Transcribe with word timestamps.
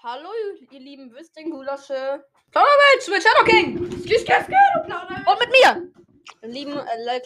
Hallo, 0.00 0.28
ihr 0.70 0.78
lieben 0.78 1.12
Wüstengulasche. 1.12 2.24
Plauderwitch 2.52 3.08
mit 3.08 3.20
Shadow 3.20 3.44
King. 3.44 3.78
Und 3.80 5.40
mit 5.40 5.50
mir, 5.50 5.92
dem 6.40 6.50
lieben 6.52 6.78
äh, 6.78 7.02
Lel. 7.02 7.20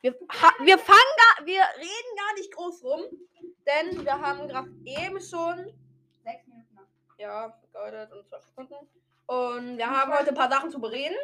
Wir, 0.00 0.12
ha, 0.12 0.52
wir 0.62 0.78
fangen 0.78 1.16
gar, 1.16 1.44
wir 1.44 1.60
reden 1.76 2.16
gar 2.16 2.34
nicht 2.34 2.52
groß 2.54 2.84
rum, 2.84 3.02
denn 3.66 4.04
wir 4.04 4.12
haben 4.20 4.46
gerade 4.46 4.70
eben 4.84 5.20
schon, 5.20 5.74
Sechs 6.22 6.46
Minuten 6.46 6.78
ja, 7.18 7.52
geordert 7.72 8.12
und 8.12 8.24
zwölf 8.28 8.44
Sekunden. 8.44 8.76
Und 9.26 9.76
wir 9.76 9.90
haben 9.90 10.16
heute 10.16 10.28
ein 10.28 10.36
paar 10.36 10.50
Sachen 10.50 10.70
zu 10.70 10.80
bereden. 10.80 11.16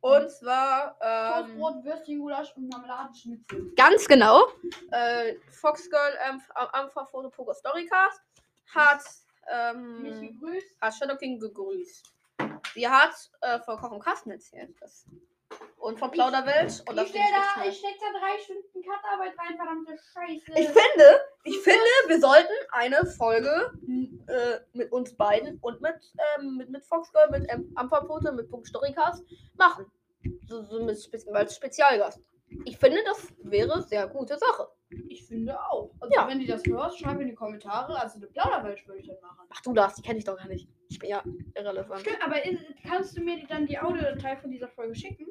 Und 0.00 0.30
zwar, 0.30 0.96
ähm, 1.00 1.58
Toastbrot, 1.58 1.84
Würstchen, 1.84 2.20
Gulasch 2.20 2.56
und 2.56 2.68
Marmeladenschnitzel. 2.68 3.72
Ganz 3.74 4.06
genau. 4.06 4.46
Äh, 4.92 5.34
Foxgirl 5.50 6.16
ähm, 6.26 6.40
am 6.54 6.88
Foto 6.88 7.30
Poker 7.30 7.54
Storycast 7.54 8.22
hat, 8.74 9.02
Mich 10.02 10.12
ähm, 10.12 10.20
gegrüßt. 10.20 10.76
hat 10.80 10.94
Shadow 10.94 11.16
King 11.16 11.38
gegrüßt. 11.40 12.12
Sie 12.74 12.88
hat 12.88 13.14
äh, 13.40 13.58
von 13.60 13.76
Koch 13.78 13.90
und 13.90 14.00
Kasten 14.04 14.30
erzählt. 14.30 14.74
Das. 14.80 15.06
Und 15.78 15.98
von 15.98 16.10
Plauderwelt. 16.10 16.84
Und 16.88 17.00
Ich 17.00 17.08
stehe 17.08 17.24
ich 17.24 17.30
da, 17.30 17.62
richtig 17.62 17.72
ich 17.72 17.78
steck 17.78 17.96
da 18.00 18.18
drei 18.18 18.38
Stunden 18.38 18.82
Cutarbeit 18.82 19.32
rein, 19.38 19.56
verdammte 19.56 19.96
Scheiße. 20.12 20.60
Ich 20.60 20.68
finde, 20.68 21.20
ich 21.44 21.58
finde, 21.60 21.80
wir 22.06 22.20
sollten 22.20 22.52
eine 22.70 23.06
Folge 23.06 23.72
äh, 24.28 24.58
mit 24.72 24.92
uns 24.92 25.16
beiden 25.16 25.58
und 25.60 25.80
mit, 25.80 25.96
ähm, 26.38 26.58
mit, 26.58 26.70
mit 26.70 26.84
Foxgirl, 26.84 27.30
mit 27.30 27.50
ähm, 27.50 27.72
Ampferpote, 27.74 28.30
mit 28.32 28.50
Punkt 28.50 28.68
Storycast 28.68 29.24
machen. 29.56 29.90
So, 30.46 30.62
so 30.64 30.84
mit 30.84 31.02
Spe 31.02 31.18
als 31.32 31.56
Spezialgast. 31.56 32.20
Ich 32.64 32.78
finde, 32.78 32.98
das 33.04 33.32
wäre 33.42 33.82
sehr 33.82 34.06
gute 34.08 34.36
Sache. 34.38 34.68
Ich 35.08 35.24
finde 35.26 35.58
auch. 35.70 35.92
Also 36.00 36.14
Ja. 36.14 36.26
wenn 36.28 36.40
du 36.40 36.46
das 36.46 36.64
hörst, 36.64 36.98
schreib 36.98 37.20
in 37.20 37.28
die 37.28 37.34
Kommentare. 37.34 37.98
Also 38.00 38.16
eine 38.18 38.26
Plauderwelt 38.26 38.86
würde 38.88 39.00
ich 39.00 39.06
dann 39.06 39.20
machen. 39.20 39.46
Ach 39.48 39.60
du 39.62 39.72
das, 39.72 39.94
die 39.94 40.02
kenne 40.02 40.18
ich 40.18 40.24
doch 40.24 40.36
gar 40.36 40.48
nicht. 40.48 40.68
Ich 40.88 40.98
bin 40.98 41.10
ja 41.10 41.22
irrelevant. 41.54 42.00
Stimmt, 42.00 42.24
aber 42.24 42.42
in, 42.44 42.58
kannst 42.86 43.16
du 43.16 43.22
mir 43.22 43.46
dann 43.46 43.66
die 43.66 43.78
Audiodatei 43.78 44.36
von 44.36 44.50
dieser 44.50 44.68
Folge 44.68 44.94
schicken? 44.96 45.26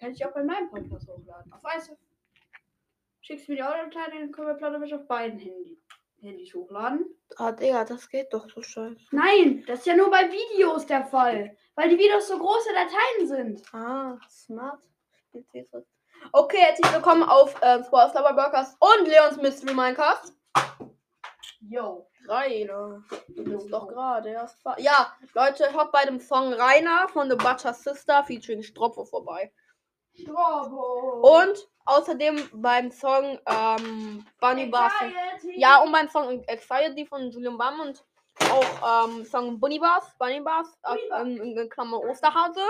Kann 0.00 0.12
ich 0.12 0.24
auch 0.24 0.32
bei 0.32 0.42
meinem 0.42 0.70
Podcast 0.70 1.06
hochladen. 1.08 1.52
Auf 1.52 1.62
weißt 1.62 1.90
du, 1.90 1.96
schickst 3.20 3.48
du 3.48 3.52
mir 3.52 3.56
die 3.56 3.62
Audiodatei, 3.62 4.10
dann 4.18 4.32
können 4.32 4.48
wir 4.48 4.54
Plauderwelt 4.54 4.92
auf 4.94 5.06
beiden 5.06 5.38
Handy, 5.38 5.78
Handys 6.20 6.54
hochladen. 6.54 7.06
Ah, 7.36 7.52
Digga, 7.52 7.84
das 7.84 8.08
geht 8.08 8.32
doch 8.32 8.48
so 8.48 8.62
scheiße. 8.62 8.96
Nein, 9.10 9.62
das 9.66 9.80
ist 9.80 9.86
ja 9.86 9.96
nur 9.96 10.10
bei 10.10 10.22
Videos 10.30 10.86
der 10.86 11.04
Fall. 11.04 11.56
Weil 11.74 11.90
die 11.90 11.98
Videos 11.98 12.28
so 12.28 12.38
große 12.38 12.68
Dateien 12.72 13.26
sind. 13.26 13.74
Ah, 13.74 14.18
smart. 14.28 14.80
Spielt 15.28 15.48
Tetris. 15.50 15.84
Okay, 16.30 16.58
herzlich 16.58 16.92
willkommen 16.92 17.24
auf 17.24 17.60
äh, 17.62 17.82
Sports 17.84 18.14
Lover 18.14 18.32
Burgers 18.32 18.76
und 18.78 19.08
Leons 19.08 19.36
Mystery 19.38 19.74
Minecraft. 19.74 20.22
Yo. 21.68 22.06
Rainer, 22.28 23.02
du 23.28 23.44
bist 23.44 23.72
doch 23.72 23.88
gerade 23.88 24.30
erst. 24.30 24.58
Ja, 24.78 25.12
Leute, 25.34 25.72
hört 25.72 25.90
bei 25.90 26.04
dem 26.04 26.20
Song 26.20 26.52
Rainer 26.52 27.08
von 27.08 27.28
The 27.28 27.36
Butcher 27.36 27.74
Sister 27.74 28.22
featuring 28.22 28.62
Stroppo 28.62 29.04
vorbei. 29.04 29.52
Strobo. 30.14 31.40
Und 31.40 31.68
außerdem 31.84 32.48
beim 32.52 32.92
Song 32.92 33.40
ähm, 33.46 34.24
Bunny 34.40 34.66
Bars. 34.66 34.92
Ja, 35.56 35.82
und 35.82 35.90
beim 35.90 36.08
Song 36.08 36.44
Anxiety 36.48 37.04
von 37.06 37.30
Julian 37.30 37.58
Baum 37.58 37.80
und 37.80 38.04
auch 38.50 39.08
ähm, 39.08 39.24
Song 39.24 39.58
Bunny 39.58 39.80
Bars, 39.80 40.14
Bunny 40.18 40.40
Bars, 40.40 40.68
äh, 40.84 41.20
ähm, 41.20 41.42
in 41.42 41.68
Klammer 41.68 41.98
Osterhase 41.98 42.64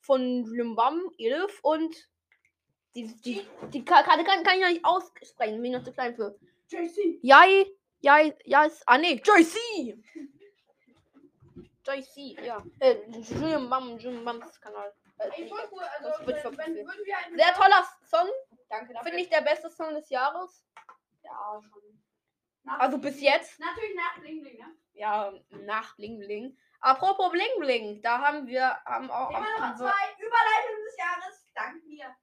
von 0.00 0.44
Julian 0.44 0.74
Baum, 0.74 1.00
Elif 1.18 1.60
und 1.62 1.94
die, 2.96 3.14
die, 3.20 3.46
die 3.72 3.84
kann, 3.84 4.04
kann, 4.04 4.24
kann, 4.24 4.40
ich 4.56 4.60
noch 4.62 4.68
nicht 4.70 4.84
aussprechen, 4.84 5.60
bin 5.60 5.66
ich 5.66 5.72
noch 5.78 5.84
zu 5.84 5.92
klein 5.92 6.16
für. 6.16 6.38
JC. 6.68 7.18
Jai, 7.22 7.66
Jai, 8.00 8.34
ja, 8.44 8.64
ist, 8.64 8.82
ah 8.86 8.96
nee, 8.98 9.20
JC! 9.22 9.98
JC, 11.86 12.36
ja. 12.44 12.62
Äh, 12.80 12.96
Julian 13.10 13.68
Baum, 13.68 13.98
Julian 13.98 14.24
Baums 14.24 14.60
Kanal. 14.60 14.92
Äh, 15.18 15.28
cool. 15.50 15.58
Das 16.02 16.18
Also, 16.20 16.26
wenn, 16.26 16.58
wenn, 16.58 16.86
würden 16.86 17.04
wir 17.04 17.16
einen 17.18 17.36
sehr 17.38 17.54
toller 17.54 17.86
Song, 18.06 18.28
Danke 18.68 18.92
dafür. 18.92 19.08
finde 19.08 19.22
ich 19.22 19.28
der 19.28 19.42
beste 19.42 19.70
Song 19.70 19.94
des 19.94 20.08
Jahres. 20.10 20.64
Ja, 21.22 21.60
schon. 21.62 21.82
Nach- 22.64 22.80
Also 22.80 22.98
bis 22.98 23.20
jetzt. 23.20 23.58
Natürlich 23.60 23.94
nach 23.94 24.18
Bling 24.18 24.42
Bling, 24.42 24.58
ne? 24.58 24.74
ja, 24.94 25.32
nach 25.50 25.94
Bling 25.96 26.18
Bling. 26.18 26.58
Apropos 26.80 27.30
Bling 27.30 27.58
Bling, 27.60 28.02
da 28.02 28.18
haben 28.18 28.46
wir 28.46 28.64
haben 28.84 29.10
auch. 29.10 29.30
Immer 29.30 29.40
noch 29.40 29.68
wir- 29.70 29.76
zwei 29.76 30.12
Überleitungen 30.18 30.84
des 30.86 30.96
Jahres. 30.98 31.46
Dank 31.54 31.84
mir. 31.86 32.16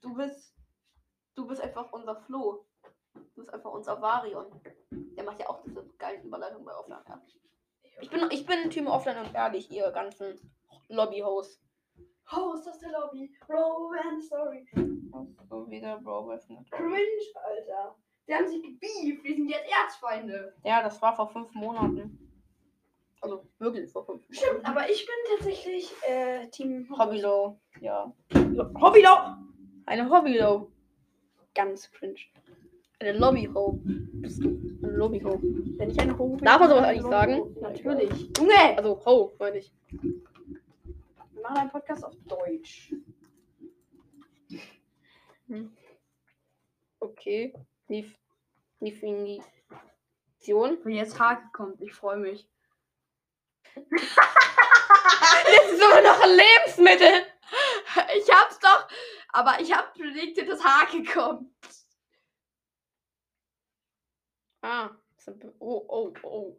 Du 0.00 0.14
bist, 0.14 0.54
du 1.34 1.46
bist 1.46 1.60
einfach 1.60 1.92
unser 1.92 2.16
Flo. 2.16 2.66
Du 3.14 3.42
bist 3.42 3.52
einfach 3.52 3.70
unser 3.70 4.00
Varion. 4.00 4.46
Der 4.90 5.24
macht 5.24 5.40
ja 5.40 5.48
auch 5.48 5.62
diese 5.62 5.84
geilen 5.98 6.24
Überleitungen 6.24 6.64
bei 6.64 6.76
Offline. 6.76 7.02
Ja. 7.08 7.22
Ich 8.00 8.10
bin, 8.10 8.30
ich 8.30 8.46
bin 8.46 8.70
Team 8.70 8.86
Offline 8.86 9.18
und 9.18 9.34
ehrlich, 9.34 9.70
ihr 9.70 9.90
ganzen 9.90 10.38
Lobby-Hosts. 10.88 11.62
Host 12.32 12.68
aus 12.68 12.78
der 12.78 12.90
Lobby. 12.92 13.34
Rowan 13.48 14.20
Story. 14.20 14.66
So 15.48 15.68
wieder 15.68 15.98
Bro. 15.98 16.38
Cringe, 16.70 16.98
Alter. 17.34 17.96
Die 18.28 18.34
haben 18.34 18.46
sich 18.46 18.62
gebieft. 18.62 19.24
Die 19.26 19.34
sind 19.34 19.48
jetzt 19.48 19.68
Erzfeinde. 19.68 20.54
Ja, 20.64 20.82
das 20.82 21.02
war 21.02 21.14
vor 21.16 21.28
fünf 21.28 21.52
Monaten. 21.52 22.16
Also 23.20 23.44
wirklich 23.58 23.90
vor 23.90 24.06
fünf 24.06 24.22
Stimmt, 24.30 24.64
aber 24.64 24.88
ich 24.88 25.04
bin 25.04 25.36
tatsächlich 25.36 25.92
äh, 26.08 26.48
Team 26.48 26.88
Hobbylow, 26.96 27.60
ja. 27.80 28.10
Hobbylo. 28.58 29.36
Eine 29.86 30.08
Hobbylow. 30.08 30.70
Ganz 31.54 31.90
cringe. 31.90 32.16
Eine 33.00 33.18
Lobby-Ho. 33.18 33.80
Bist 33.82 34.44
du 34.44 34.48
eine 34.82 34.92
Lobby-Ho? 34.92 35.40
Wenn 35.78 35.90
ich 35.90 35.98
eine 35.98 36.16
Ho 36.18 36.36
bin. 36.36 36.44
Darf 36.44 36.60
man 36.60 36.68
sowas 36.68 36.84
eigentlich 36.84 37.02
Lobby. 37.02 37.14
sagen? 37.14 37.56
Natürlich. 37.60 38.30
Junge! 38.36 38.76
Also 38.76 39.04
Ho, 39.06 39.32
meine 39.38 39.58
ich. 39.58 39.72
Wir 39.90 41.42
machen 41.42 41.56
einen 41.56 41.70
Podcast 41.70 42.04
auf 42.04 42.14
Deutsch. 42.26 42.94
Okay. 47.00 47.54
Def 47.88 48.14
Definition. 48.80 49.42
Wenn 50.84 50.94
jetzt 50.94 51.18
Hake 51.18 51.48
kommt, 51.52 51.80
ich 51.80 51.92
freue 51.92 52.18
mich. 52.18 52.48
Das 54.90 55.72
ist 55.72 55.82
aber 55.82 56.02
noch 56.02 56.20
ein 56.20 56.30
Lebensmittel. 56.30 57.26
Ich 58.16 58.30
hab's 58.32 58.58
doch, 58.58 58.88
aber 59.30 59.60
ich 59.60 59.72
hab 59.72 59.94
predicted, 59.94 60.48
dass 60.48 60.62
Hake 60.64 61.02
kommt. 61.04 61.50
Ah. 64.62 64.90
Oh, 65.58 65.84
oh, 65.88 66.12
oh. 66.22 66.56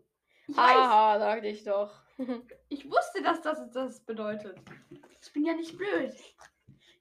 Ich. 0.47 0.58
Haha, 0.58 1.19
sagte 1.19 1.47
ich 1.47 1.64
doch. 1.64 2.02
Ich 2.69 2.90
wusste, 2.90 3.22
dass 3.24 3.42
das 3.42 3.69
das 3.72 4.00
bedeutet. 4.06 4.59
Ich 5.22 5.34
bin 5.34 5.46
ja 5.46 5.53
nicht 5.53 5.78
blöd. 5.78 6.13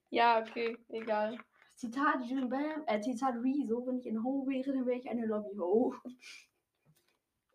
ja, 0.09 0.39
okay, 0.41 0.77
egal. 0.89 1.37
Zitat 1.75 2.23
Jim 2.25 2.49
Bam, 2.49 2.83
äh, 2.87 2.99
Zitat 3.01 3.35
Rezo, 3.35 3.85
wenn 3.85 3.97
ich 3.99 4.07
ein 4.07 4.23
Ho 4.23 4.45
wäre, 4.47 4.73
dann 4.73 4.85
wäre 4.85 4.97
ich 4.97 5.09
eine 5.09 5.25
Lobby-Ho. 5.25 5.95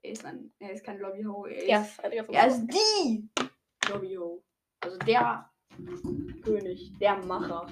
Er 0.02 0.10
ist, 0.10 0.24
ein, 0.24 0.52
er 0.58 0.72
ist 0.72 0.84
kein 0.84 0.98
Lobby-Ho, 0.98 1.46
er 1.46 1.56
ist, 1.56 1.68
Ja, 1.68 1.80
yes, 1.80 1.98
er 2.28 2.46
ist 2.46 2.66
die 2.66 3.28
Lobby-Ho. 3.88 4.42
Also 4.80 4.96
der 4.98 5.50
König, 6.44 6.92
der 6.98 7.16
Macher. 7.16 7.66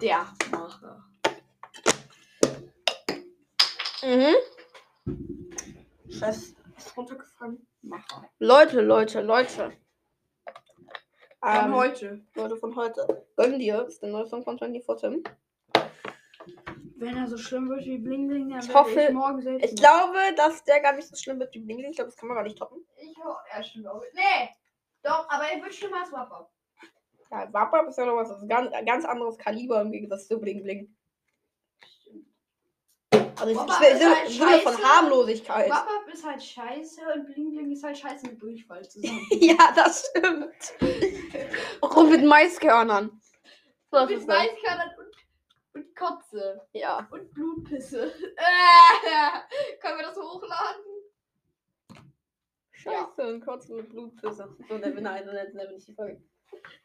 Der 0.00 0.26
Macher. 0.50 1.04
Mhm. 4.02 4.34
Scheiß. 6.10 6.54
Ist 6.76 6.96
runtergefallen. 6.96 7.66
Macher. 7.82 8.28
Leute, 8.38 8.80
Leute, 8.80 9.20
Leute. 9.20 9.72
Von 11.42 11.50
Ähm, 11.66 11.74
heute. 11.74 12.24
Leute 12.34 12.56
von 12.56 12.76
heute. 12.76 13.26
Gönn 13.36 13.58
dir. 13.58 13.86
Ist 13.86 14.02
der 14.02 14.10
neue 14.10 14.26
Song 14.26 14.42
von 14.44 14.58
24 14.58 15.00
Tim. 15.00 15.22
Wenn 16.96 17.16
er 17.16 17.26
so 17.26 17.38
schlimm 17.38 17.70
wird 17.70 17.84
wie 17.86 17.96
Bling 17.96 18.28
Bling, 18.28 18.50
dann 18.50 18.60
Ich 18.60 18.74
hoffe- 18.74 19.00
ich 19.08 19.10
morgen 19.14 19.40
selbst. 19.40 19.64
Ich 19.72 19.76
glaube, 19.80 20.18
dass 20.36 20.62
der 20.64 20.80
gar 20.80 20.92
nicht 20.94 21.08
so 21.08 21.16
schlimm 21.16 21.38
wird 21.38 21.54
wie 21.54 21.60
Bling. 21.60 21.78
Ich 21.80 21.96
glaube, 21.96 22.10
das 22.10 22.16
kann 22.16 22.28
man 22.28 22.36
gar 22.36 22.44
nicht 22.44 22.58
toppen. 22.58 22.84
Ich 22.98 23.16
hoffe, 23.24 23.38
er 23.50 23.60
ist 23.60 23.70
schlimm. 23.70 23.86
Nee! 24.14 24.50
Doch, 25.02 25.28
aber 25.28 25.44
er 25.44 25.62
wird 25.62 25.74
schlimmer 25.74 26.00
als 26.00 26.12
Wapper. 26.12 26.50
Ja, 27.30 27.52
Wappa 27.52 27.80
ist 27.88 27.96
ja 27.96 28.06
noch 28.06 28.16
was 28.16 28.30
ganz, 28.48 28.72
ein 28.72 28.86
ganz 28.86 29.04
anderes 29.04 29.38
Kaliber 29.38 29.80
im 29.80 29.92
Gegensatz 29.92 30.26
zu 30.26 30.38
Bling 30.38 30.62
Bling. 30.62 30.96
Also 33.40 33.52
ich, 33.52 33.56
will, 33.56 33.96
ist 33.96 34.04
halt 34.04 34.28
ich 34.28 34.40
will 34.40 34.60
von 34.60 34.72
scheiße. 34.74 34.84
harmlosigkeit. 34.84 35.70
Wapper 35.70 36.12
ist 36.12 36.26
halt 36.26 36.42
scheiße 36.42 37.00
und 37.14 37.26
Bling 37.26 37.50
Bling 37.52 37.72
ist 37.72 37.82
halt 37.82 37.96
scheiße 37.96 38.26
mit 38.26 38.42
Durchfall 38.42 38.86
zusammen. 38.86 39.26
ja, 39.30 39.72
das 39.74 40.10
stimmt. 40.10 40.74
Und 41.80 42.10
mit 42.10 42.24
Maiskörnern. 42.24 43.20
Was 43.90 44.10
mit? 44.10 44.28
Weißkörnern 44.28 44.90
und, 44.98 45.80
und 45.80 45.96
Kotze. 45.96 46.66
Ja. 46.72 47.08
Und 47.10 47.32
Blutpisse. 47.32 48.12
Äh, 48.36 49.78
können 49.80 49.98
wir 49.98 50.06
das 50.06 50.16
hochladen? 50.16 50.89
Scheiße, 52.82 53.28
und 53.28 53.44
kurz 53.44 53.68
mit 53.68 53.90
Blutpisse. 53.90 54.56
So, 54.68 54.78
nein, 54.78 55.24
so 55.26 55.32
nennt 55.32 55.54
er 55.54 55.70
nicht 55.70 55.86
die 55.86 55.92
Folge. 55.94 56.22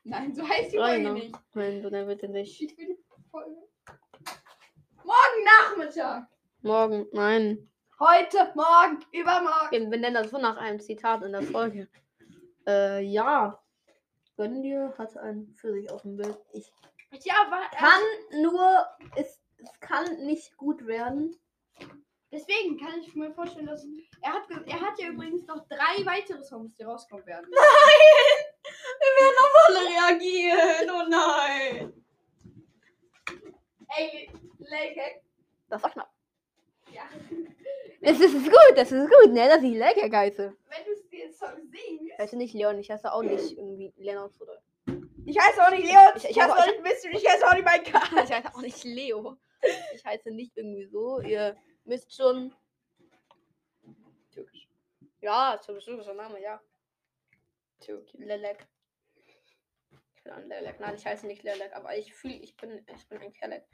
Nein, 0.04 0.34
so 0.36 0.48
heißt 0.48 0.74
die 0.74 0.78
Folge 0.78 1.10
nicht. 1.12 1.36
Nein, 1.54 1.82
so 1.82 1.90
nennt 1.90 2.22
er 2.22 2.30
nicht. 2.30 2.62
Ich 2.62 2.78
will 2.78 2.98
die 2.98 3.30
Folge. 3.32 3.56
Morgen 5.04 5.44
Nachmittag. 5.46 6.28
Morgen, 6.62 7.08
nein. 7.14 7.70
Heute, 7.98 8.52
morgen, 8.56 9.06
übermorgen. 9.14 9.72
Wir, 9.72 9.92
wir 9.92 9.98
nennen 10.00 10.16
das 10.16 10.32
so 10.32 10.38
nach 10.38 10.58
einem 10.58 10.82
Zitat 10.82 11.24
in 11.24 11.32
der 11.32 11.44
Folge. 11.44 11.88
Äh, 12.68 13.02
ja. 13.04 13.58
Gönn 14.36 14.64
dir 14.64 14.94
hat 14.98 15.16
ein 15.16 15.54
Pfirsich 15.56 15.90
auf 15.90 16.02
dem 16.02 16.18
Bild. 16.18 16.38
Ich 16.52 16.70
Ja, 17.24 17.36
aber 17.48 17.62
kann 17.78 18.42
nur, 18.42 18.86
es, 19.16 19.40
es 19.60 19.80
kann 19.80 20.26
nicht 20.26 20.58
gut 20.58 20.86
werden. 20.86 21.34
deswegen 22.34 22.78
kann 22.78 23.00
ich 23.00 23.16
mir 23.16 23.32
vorstellen, 23.32 23.68
dass 23.68 23.86
er 24.26 24.34
hat, 24.34 24.44
er 24.66 24.82
hat 24.82 25.00
ja 25.00 25.08
übrigens 25.10 25.46
noch 25.46 25.68
drei 25.68 26.06
weitere 26.06 26.44
Songs, 26.44 26.76
die 26.76 26.84
rauskommen 26.84 27.26
werden. 27.26 27.48
Wir 27.52 29.12
werden 29.22 29.38
auf 29.44 29.54
alle 29.68 29.80
reagieren. 29.90 30.90
Oh 30.92 31.04
nein. 31.10 31.94
Ey, 33.98 34.30
Lake. 34.60 35.22
Das 35.70 35.84
war 35.84 35.92
knapp. 35.92 36.12
Ja. 36.92 37.04
Es 38.02 38.20
ist 38.20 38.34
gut, 38.34 38.74
das 38.76 38.92
ist 38.92 39.10
gut, 39.10 39.32
ne? 39.34 39.48
Dass 39.48 39.62
ich 39.64 39.76
lecker 39.76 40.10
geiße. 40.10 40.54
Wenn 40.70 40.86
du 40.86 41.02
den 41.10 41.34
Song 41.34 41.56
singst. 41.72 42.04
Ich 42.14 42.18
heiße 42.20 42.36
nicht 42.38 42.54
Leon, 42.54 42.80
ich 42.80 42.90
heiße 42.92 43.12
auch 43.12 43.22
nicht 43.24 43.58
irgendwie 43.58 43.94
Leonard 43.98 44.32
oder. 44.40 44.62
Ich 45.26 45.40
heiße 45.40 45.64
auch 45.66 45.72
nicht 45.72 45.84
Leon. 45.86 46.14
Ich- 46.16 46.30
ich 46.30 46.40
heiße 46.40 46.54
auch 46.54 46.66
nicht 46.66 46.80
und 47.06 47.14
ich 47.14 47.28
heiße 47.30 47.48
auch 47.48 47.54
nicht 47.54 47.66
mein. 47.66 47.82
Ich 47.84 48.32
heiße 48.32 48.54
auch 48.56 48.62
nicht 48.62 48.84
Leo. 48.84 49.38
Ich 49.96 50.06
heiße 50.06 50.30
nicht 50.32 50.56
irgendwie 50.56 50.86
so. 50.86 51.20
Ihr 51.22 51.56
müsst 51.86 52.16
schon. 52.16 52.54
Ja, 55.26 55.58
türkischer 55.58 56.14
Name, 56.14 56.40
ja. 56.40 56.62
Türkisch. 57.80 58.14
Lelek. 58.20 58.68
Ich 60.14 60.24
bin 60.24 60.34
ein 60.34 60.48
Lelek. 60.48 60.80
Nein, 60.80 60.94
ich 60.94 61.04
heiße 61.04 61.26
nicht 61.26 61.42
Lelek, 61.42 61.76
aber 61.76 61.98
ich 61.98 62.14
fühle, 62.14 62.36
ich 62.36 62.56
bin, 62.56 62.86
ich 62.96 63.10
bin 63.10 63.20
ein 63.20 63.34
Kerlek. 63.34 63.66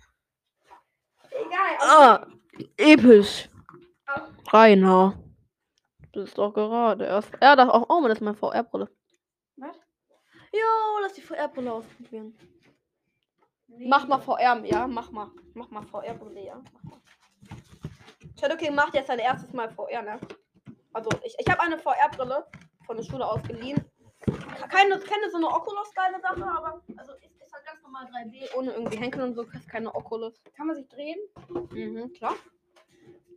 Egal. 1.29 1.77
Ah, 1.79 2.27
episch. 2.77 3.49
Ah. 4.05 4.29
Rainer. 4.53 5.21
Das 6.13 6.29
ist 6.29 6.37
doch 6.37 6.53
gerade 6.53 7.05
erst. 7.05 7.33
Ja, 7.41 7.57
das 7.57 7.67
auch. 7.67 7.85
Oh, 7.89 8.07
das 8.07 8.19
ist 8.19 8.21
meine 8.21 8.37
VR-Brille. 8.37 8.89
Was? 9.57 9.75
Jo, 10.53 10.99
lass 11.01 11.13
die 11.15 11.21
VR-Brille 11.21 11.73
ausprobieren. 11.73 12.33
Mach 13.67 14.07
mal 14.07 14.21
VR, 14.21 14.63
ja, 14.63 14.87
mach 14.87 15.11
mal. 15.11 15.29
Mach 15.53 15.69
mal 15.69 15.83
VR-Brille, 15.83 16.45
ja. 16.45 16.63
Mach 16.73 16.83
mal. 16.83 17.01
Shadow 18.39 18.55
King 18.55 18.73
macht 18.73 18.93
jetzt 18.93 19.07
sein 19.07 19.19
erstes 19.19 19.51
Mal 19.51 19.69
VR, 19.69 20.01
ne? 20.01 20.17
Also, 20.93 21.09
ich, 21.23 21.35
ich 21.37 21.47
habe 21.49 21.61
eine 21.61 21.77
VR-Brille 21.77 22.45
von 22.85 22.97
der 22.97 23.03
Schule 23.03 23.25
ausgeliehen. 23.25 23.83
Keine, 24.69 24.99
keine 24.99 25.29
so 25.31 25.37
eine 25.37 25.47
Oculus-geile 25.47 26.21
Sache, 26.21 26.43
aber 26.45 26.81
also 26.97 27.13
ist, 27.13 27.41
ist 27.41 27.53
halt 27.53 27.65
ganz 27.65 27.81
normal 27.81 28.05
3D, 28.05 28.55
ohne 28.55 28.73
irgendwie 28.73 28.97
Henkel 28.97 29.21
und 29.23 29.33
so, 29.33 29.43
ist 29.43 29.67
keine 29.67 29.93
Oculus. 29.93 30.41
Kann 30.55 30.67
man 30.67 30.75
sich 30.75 30.87
drehen? 30.87 31.19
Mhm, 31.49 32.13
klar. 32.13 32.35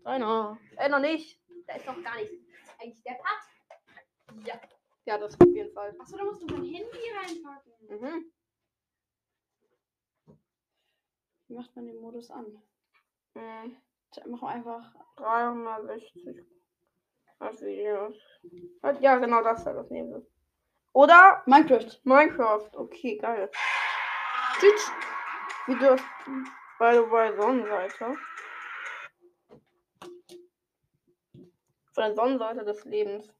Einer. 0.04 0.58
Äh, 0.76 0.88
noch 0.88 1.00
nicht. 1.00 1.40
Da 1.66 1.76
ist 1.76 1.86
noch 1.86 2.02
gar 2.02 2.16
nichts. 2.16 2.34
Eigentlich 2.78 3.02
der 3.02 3.14
Part. 3.14 4.46
Ja. 4.46 4.60
Ja, 5.06 5.18
das 5.18 5.38
auf 5.38 5.46
jeden 5.48 5.72
Fall. 5.72 5.94
Achso, 5.98 6.16
da 6.16 6.24
musst 6.24 6.42
du 6.42 6.46
mein 6.46 6.64
Handy 6.64 6.98
reinpacken. 7.20 7.72
Mhm. 7.88 8.32
Wie 11.48 11.54
macht 11.54 11.74
man 11.76 11.86
den 11.86 12.00
Modus 12.00 12.30
an? 12.30 12.62
mhm. 13.34 13.76
Mach 14.26 14.42
einfach. 14.42 14.94
360 15.16 16.26
als 16.26 16.36
Videos. 16.36 16.46
Halt, 16.46 16.63
Ja, 19.00 19.16
genau 19.18 19.42
das 19.42 19.64
soll 19.64 19.74
das 19.74 19.90
nehmen. 19.90 20.26
Oder 20.92 21.42
Minecraft. 21.46 22.00
Minecraft. 22.04 22.70
Okay, 22.74 23.16
geil. 23.18 23.50
Tschüss. 24.60 24.90
Videos 25.66 26.00
bei 26.78 26.92
der 26.92 27.36
Sonnenseite. 27.40 28.16
Von 31.92 32.04
der 32.04 32.14
Sonnenseite 32.14 32.64
des 32.64 32.84
Lebens. 32.84 33.32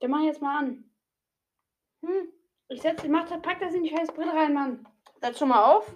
Der 0.00 0.08
mach 0.08 0.20
ich 0.20 0.26
jetzt 0.26 0.42
mal 0.42 0.58
an. 0.58 0.90
Hm. 2.02 2.32
Ich 2.68 2.82
setz, 2.82 3.02
ich 3.04 3.10
mach, 3.10 3.28
das- 3.28 3.40
pack 3.42 3.60
das 3.60 3.74
in 3.74 3.84
die 3.84 3.90
scheiß 3.90 4.12
Brille 4.12 4.32
rein, 4.32 4.52
Mann. 4.52 4.88
Setz 5.20 5.38
schon 5.38 5.48
mal 5.48 5.64
auf. 5.64 5.94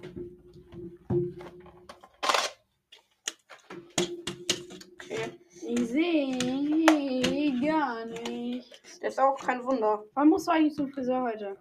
Ich 5.73 5.87
sehe 5.87 7.61
gar 7.61 8.03
nichts. 8.03 8.99
Das 8.99 9.13
ist 9.13 9.19
auch 9.19 9.39
kein 9.39 9.63
Wunder. 9.63 10.03
Wann 10.15 10.27
musst 10.27 10.47
du 10.47 10.51
eigentlich 10.51 10.75
zum 10.75 10.91
Friseur 10.91 11.23
heute? 11.23 11.55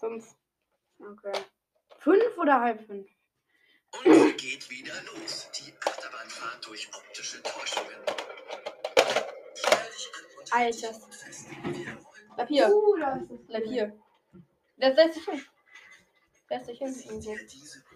Fünf. 0.00 0.34
Okay. 0.98 1.38
Fünf 1.98 2.36
oder 2.36 2.60
halb 2.60 2.84
fünf? 2.84 3.08
Und 4.04 4.12
sie 4.12 4.32
geht 4.32 4.68
wieder 4.68 4.94
los. 5.04 5.48
Die 5.52 5.72
Achterbahnfahrt 5.86 6.66
durch 6.66 6.90
optische 6.92 7.40
Täuschungen. 7.44 7.94
Alter. 10.50 10.92
Bleib 12.34 12.48
hier. 12.48 12.74
Uh, 12.74 12.96
da 12.96 13.14
ist 13.14 13.30
es. 13.30 13.46
Bleib 13.46 13.64
hier. 13.66 14.00
Der 14.78 14.94
setzt 14.96 15.14
sich 15.14 15.24
hin. 15.26 15.44
Setzt 16.48 16.66
sich 16.66 16.80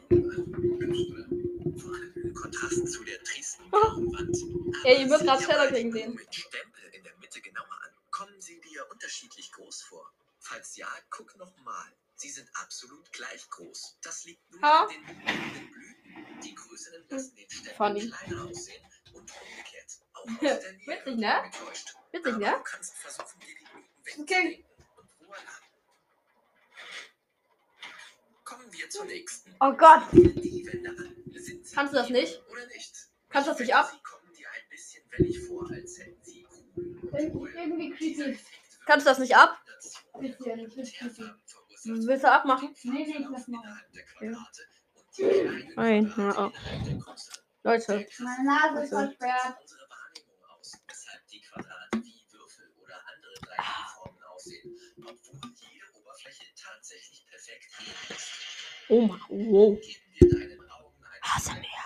hin. 0.09 1.43
Allem 1.85 2.13
im 2.17 2.35
Kontrast 2.35 2.89
zu 2.93 3.05
der 3.05 3.23
tristen 3.25 3.69
blauen 3.71 4.13
Wand. 4.13 4.37
Ja, 4.85 4.91
ihr 4.93 5.01
Aber 5.01 5.25
müsst 5.25 5.25
dir 5.25 5.41
Shadow 5.53 5.73
King 5.75 5.93
sehen. 5.93 6.15
Mit 6.15 6.35
Stempel 6.35 6.85
in 6.93 7.03
der 7.05 7.17
Mitte 7.19 7.41
genauer 7.41 7.65
an. 7.85 7.91
Kommen 8.11 8.41
sie 8.41 8.61
dir 8.61 8.89
unterschiedlich 8.91 9.53
groß 9.53 9.83
vor? 9.83 10.11
Falls 10.39 10.77
ja, 10.77 10.89
guck 11.11 11.37
nochmal. 11.37 11.93
Sie 12.17 12.31
sind 12.31 12.49
absolut 12.55 13.13
gleich 13.13 13.49
groß. 13.51 13.99
Das 14.03 14.25
liegt 14.25 14.51
nur 14.51 14.63
Ha? 14.63 14.85
an 14.85 14.89
den 14.89 15.71
Blüten. 15.71 16.41
Die 16.43 16.55
größeren 16.55 17.05
lassen 17.09 17.35
den 17.37 17.51
Stempel 17.51 17.75
Funny. 17.77 18.11
kleiner 18.11 18.45
aussehen 18.45 18.83
und 19.13 19.31
umgekehrt. 19.31 19.99
Auch 20.15 20.25
aus 20.31 20.39
der 20.41 20.73
Nähe 20.73 20.87
Witzig, 20.87 21.17
ne? 21.17 21.43
getäuscht. 21.51 21.95
Witzig, 22.13 22.33
Aber 22.35 22.39
ne? 22.39 22.53
Du 22.57 22.63
kannst 22.63 22.95
versuchen, 22.95 23.41
dir 23.41 23.47
die 23.55 23.65
Blüten 23.65 24.23
Okay. 24.23 24.65
Und 24.97 25.29
voilà. 25.29 25.61
Kommen 28.45 28.73
wir 28.73 28.89
zur 28.89 29.05
nächsten. 29.05 29.55
Oh 29.61 29.73
Gott. 29.73 30.03
Die 30.13 30.67
Wände 30.67 30.91
an. 30.91 31.16
Kannst 31.75 31.93
du 31.93 31.97
das 31.97 32.11
nicht? 32.11 32.43
Kannst 33.29 33.49
du 33.49 33.53
das 33.53 33.61
nicht 33.61 33.75
ab? 33.75 33.93
Kannst 38.87 39.07
du 39.07 39.11
das 39.11 39.19
nicht 39.19 39.37
ab? 39.37 39.59
Willst 41.85 42.25
du 42.25 42.31
abmachen? 42.31 42.75
Nee, 42.85 43.07
nee, 43.07 43.17
ich 43.19 43.27
lass 43.31 43.49
mal. 43.49 43.63
Nein, 45.77 46.13
ja. 46.17 46.47
Oh. 46.47 46.53
Leute. 47.63 48.07
Meine 48.19 48.45
Nase 48.45 48.83
ist 48.83 48.91
versperrt. 48.91 49.57
Oh, 58.89 59.11
wow. 59.29 59.79
ASMR. 61.35 61.77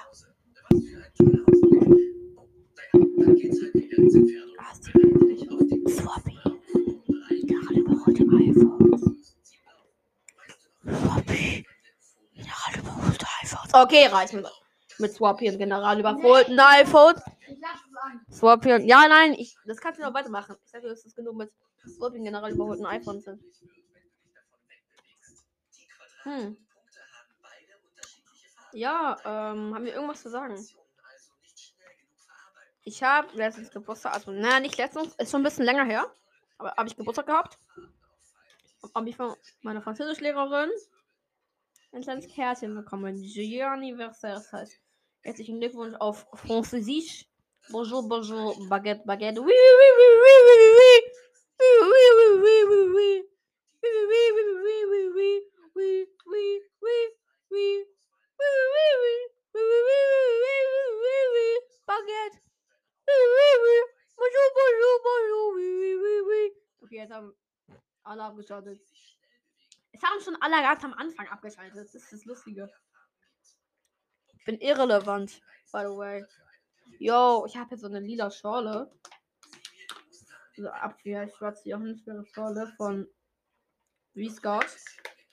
Okay, 13.73 14.07
reichen 14.07 14.43
wir. 14.43 14.51
Mit 14.99 15.13
Swappy 15.13 15.49
und 15.49 15.59
General 15.59 15.99
überholten 15.99 16.59
iPhone. 16.61 17.15
Swappy 18.31 18.75
und. 18.75 18.85
Ja, 18.85 19.09
nein, 19.09 19.33
ich, 19.35 19.57
das 19.65 19.79
kannst 19.79 19.99
du 19.99 20.05
noch 20.05 20.13
weitermachen. 20.13 20.57
Ich 20.65 20.71
sage, 20.71 20.89
das 20.89 21.05
ist 21.05 21.17
genug 21.17 21.37
mit 21.37 21.51
Swappy 21.97 22.19
und 22.19 22.25
General 22.25 22.53
überholten 22.53 22.85
iPhone. 22.85 23.23
Hm. 26.25 26.57
Ja, 28.73 29.17
ähm, 29.25 29.75
haben 29.75 29.85
wir 29.85 29.95
irgendwas 29.95 30.23
zu 30.23 30.31
sagen? 30.31 30.55
Ich 32.85 33.03
habe 33.03 33.29
letztens 33.37 33.71
Geburtstag, 33.71 34.15
also, 34.15 34.33
na, 34.33 34.61
nicht 34.61 34.79
letztens, 34.79 35.15
ist 35.17 35.31
schon 35.31 35.41
ein 35.41 35.45
bisschen 35.45 35.65
länger 35.65 35.85
her. 35.85 36.13
Aber 36.59 36.75
habe 36.77 36.89
ich 36.89 36.97
Geburtstag 36.97 37.27
gehabt. 37.27 37.59
Habe 38.95 39.09
ich 39.09 39.17
von 39.17 39.37
meiner 39.63 39.83
Französischlehrerin 39.83 40.71
ein 41.93 42.03
kleines 42.03 42.29
Kärtchen 42.29 42.75
bekommen. 42.75 43.23
Joyeux 43.23 43.67
anniversaire, 43.67 44.35
das 44.35 44.53
heißt. 44.53 44.81
Herzlichen 45.23 45.61
Glückwunsch 45.61 45.97
auf 45.99 46.27
Französisch. 46.35 47.27
Bonjour, 47.69 48.09
bonjour, 48.09 48.57
baguette, 48.69 49.05
baguette. 49.05 49.39
Oui, 49.39 49.53
oui, 49.53 49.89
oui, 49.99 50.09
oui, 50.23 50.37
oui, 50.47 50.57
oui. 50.79 51.03
Oui, 51.61 51.67
oui, 51.83 52.05
oui, 52.17 52.27
oui, 52.43 52.65
oui, 52.69 52.83
oui. 52.95 53.25
Oui, 53.83 53.91
oui, 54.09 54.25
oui, 55.75 56.63
oui, 56.81 57.01
oui, 57.51 57.87
Baguette. 61.87 62.41
Bonjour, 64.17 64.49
bonjour, 64.55 64.97
bonjour. 65.03 65.51
Okay, 66.83 66.97
jetzt 66.97 67.13
haben 67.13 67.35
alle 68.05 68.25
abgeschaltet. 68.25 68.81
Es 69.93 70.03
haben 70.03 70.21
schon 70.23 70.37
alle 70.41 70.63
ganz 70.63 70.85
am 70.85 70.95
Anfang 70.95 71.29
abgeschaltet. 71.29 71.77
Das 71.77 71.95
ist 71.95 72.13
das 72.13 72.25
Lustige. 72.25 72.71
Ich 74.35 74.45
bin 74.45 74.59
irrelevant, 74.61 75.43
by 75.73 75.81
the 75.81 75.97
way. 75.97 76.25
Yo, 76.99 77.45
ich 77.47 77.57
habe 77.57 77.71
jetzt 77.73 77.81
so 77.81 77.87
eine 77.87 78.01
lila 78.01 78.31
Schorle. 78.31 78.91
So 80.57 80.69
also, 80.69 80.71
abwehr, 80.71 81.29
schwarze 81.29 81.69
Johannisbeere 81.69 82.25
Schorle 82.27 82.73
von 82.77 83.09
V-Scout. 84.15 84.67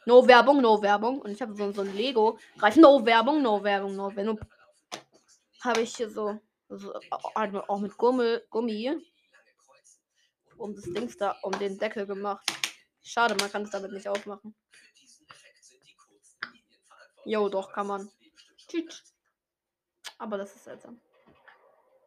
No 0.08 0.26
Werbung, 0.26 0.62
no 0.62 0.82
Werbung. 0.82 1.20
Und 1.20 1.32
ich 1.32 1.42
habe 1.42 1.54
so, 1.54 1.70
so 1.74 1.82
ein 1.82 1.94
Lego. 1.94 2.40
Reifen, 2.60 2.82
no 2.82 3.06
Werbung, 3.06 3.42
no 3.42 3.62
Werbung, 3.62 3.94
no 3.94 4.16
Werbung. 4.16 4.40
Habe 5.62 5.82
ich 5.82 5.98
hier 5.98 6.10
so, 6.10 6.40
so 6.70 6.94
auch 7.12 7.36
auch 7.68 7.80
mit 7.80 7.98
Gummi, 7.98 8.40
Gummi 8.50 9.02
um 10.58 10.74
das 10.74 10.86
Dings 10.86 11.18
da, 11.18 11.38
um 11.44 11.52
den 11.60 11.78
Deckel 11.78 12.06
gemacht. 12.06 12.46
Schade, 13.04 13.36
man 13.36 13.52
kann 13.52 13.64
es 13.64 13.72
damit 13.72 13.92
nicht 13.92 14.08
aufmachen. 14.08 14.56
Jo, 17.26 17.50
doch, 17.50 17.74
kann 17.74 17.88
man. 17.88 18.10
Tschüss. 18.70 19.14
Aber 20.18 20.38
das 20.38 20.56
ist 20.56 20.64
seltsam. 20.64 21.02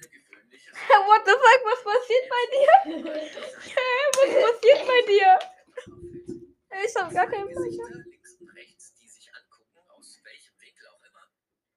gewöhnliche 0.09 0.73
What 1.07 1.25
the 1.25 1.33
fuck, 1.33 1.65
was 1.65 1.83
passiert 1.85 2.29
bei 2.31 2.45
dir? 2.53 2.73
was 4.15 4.31
passiert 4.45 4.81
bei 4.87 5.01
dir? 5.07 5.39
Ich 6.85 6.95
hab 6.97 7.11
gar 7.13 7.27
keinen. 7.27 7.49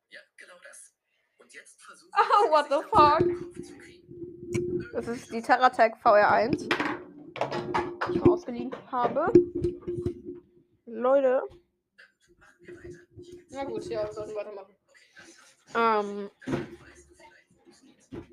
Ja, 0.09 0.21
genau 0.37 0.55
wir, 0.61 0.71
what 2.51 2.67
the 2.69 2.81
fuck? 2.89 3.23
Das 4.93 5.07
ist 5.07 5.31
die 5.31 5.41
TerraTech 5.41 5.93
VR1, 6.03 6.57
die 6.57 6.69
ich 8.11 8.23
mir 8.23 8.31
ausgeliehen 8.31 8.75
habe. 8.91 9.31
Leute. 10.97 11.43
Na 13.49 13.63
gut, 13.65 13.85
ja, 13.85 14.03
wir 14.03 14.13
sollten 14.13 14.35
weitermachen. 14.35 14.75
Ähm, 15.75 16.31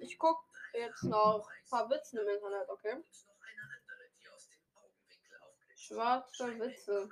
ich 0.00 0.18
guck 0.18 0.38
jetzt 0.72 1.04
noch 1.04 1.46
ein 1.46 1.68
paar 1.68 1.90
Witze 1.90 2.20
im 2.20 2.28
Internet, 2.28 2.68
okay? 2.70 3.04
Schwarze 5.76 6.58
Witze. 6.58 7.10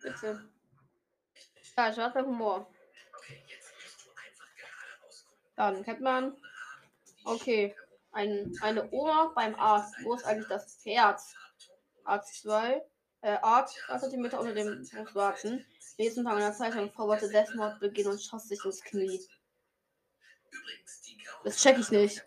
Witze. 0.00 0.50
Ja, 1.76 1.92
schwarzer 1.92 2.26
Humor. 2.26 2.68
Okay, 3.16 3.44
jetzt 3.46 3.72
musst 3.74 4.04
du 4.04 4.10
einfach 4.10 4.56
gerade 4.56 5.06
ausgucken. 5.06 5.52
Dann 5.54 5.84
kennt 5.84 6.00
man. 6.00 6.36
Okay. 7.28 7.74
Ein, 8.12 8.52
eine 8.62 8.90
Oma 8.90 9.32
beim 9.34 9.54
Arzt. 9.54 9.94
Wo 10.02 10.14
ist 10.14 10.24
eigentlich 10.24 10.48
das 10.48 10.78
Herz? 10.84 11.34
Arzt 12.04 12.42
2. 12.42 12.82
Äh, 13.20 13.36
Arzt 13.42 13.76
2 13.86 13.98
cm 13.98 14.24
unter 14.24 14.54
dem. 14.54 14.86
Nächsten 15.98 16.24
Tag 16.24 16.34
in 16.34 16.40
der 16.40 16.52
Zeitung 16.52 16.92
forderte 16.92 17.28
Selbstmord 17.28 17.80
beginnen 17.80 18.12
und 18.12 18.22
schoss 18.22 18.48
sich 18.48 18.64
ins 18.64 18.82
Knie. 18.82 19.20
Die 21.06 21.18
Das 21.44 21.56
check 21.56 21.78
ich 21.78 21.90
nicht. 21.90 22.24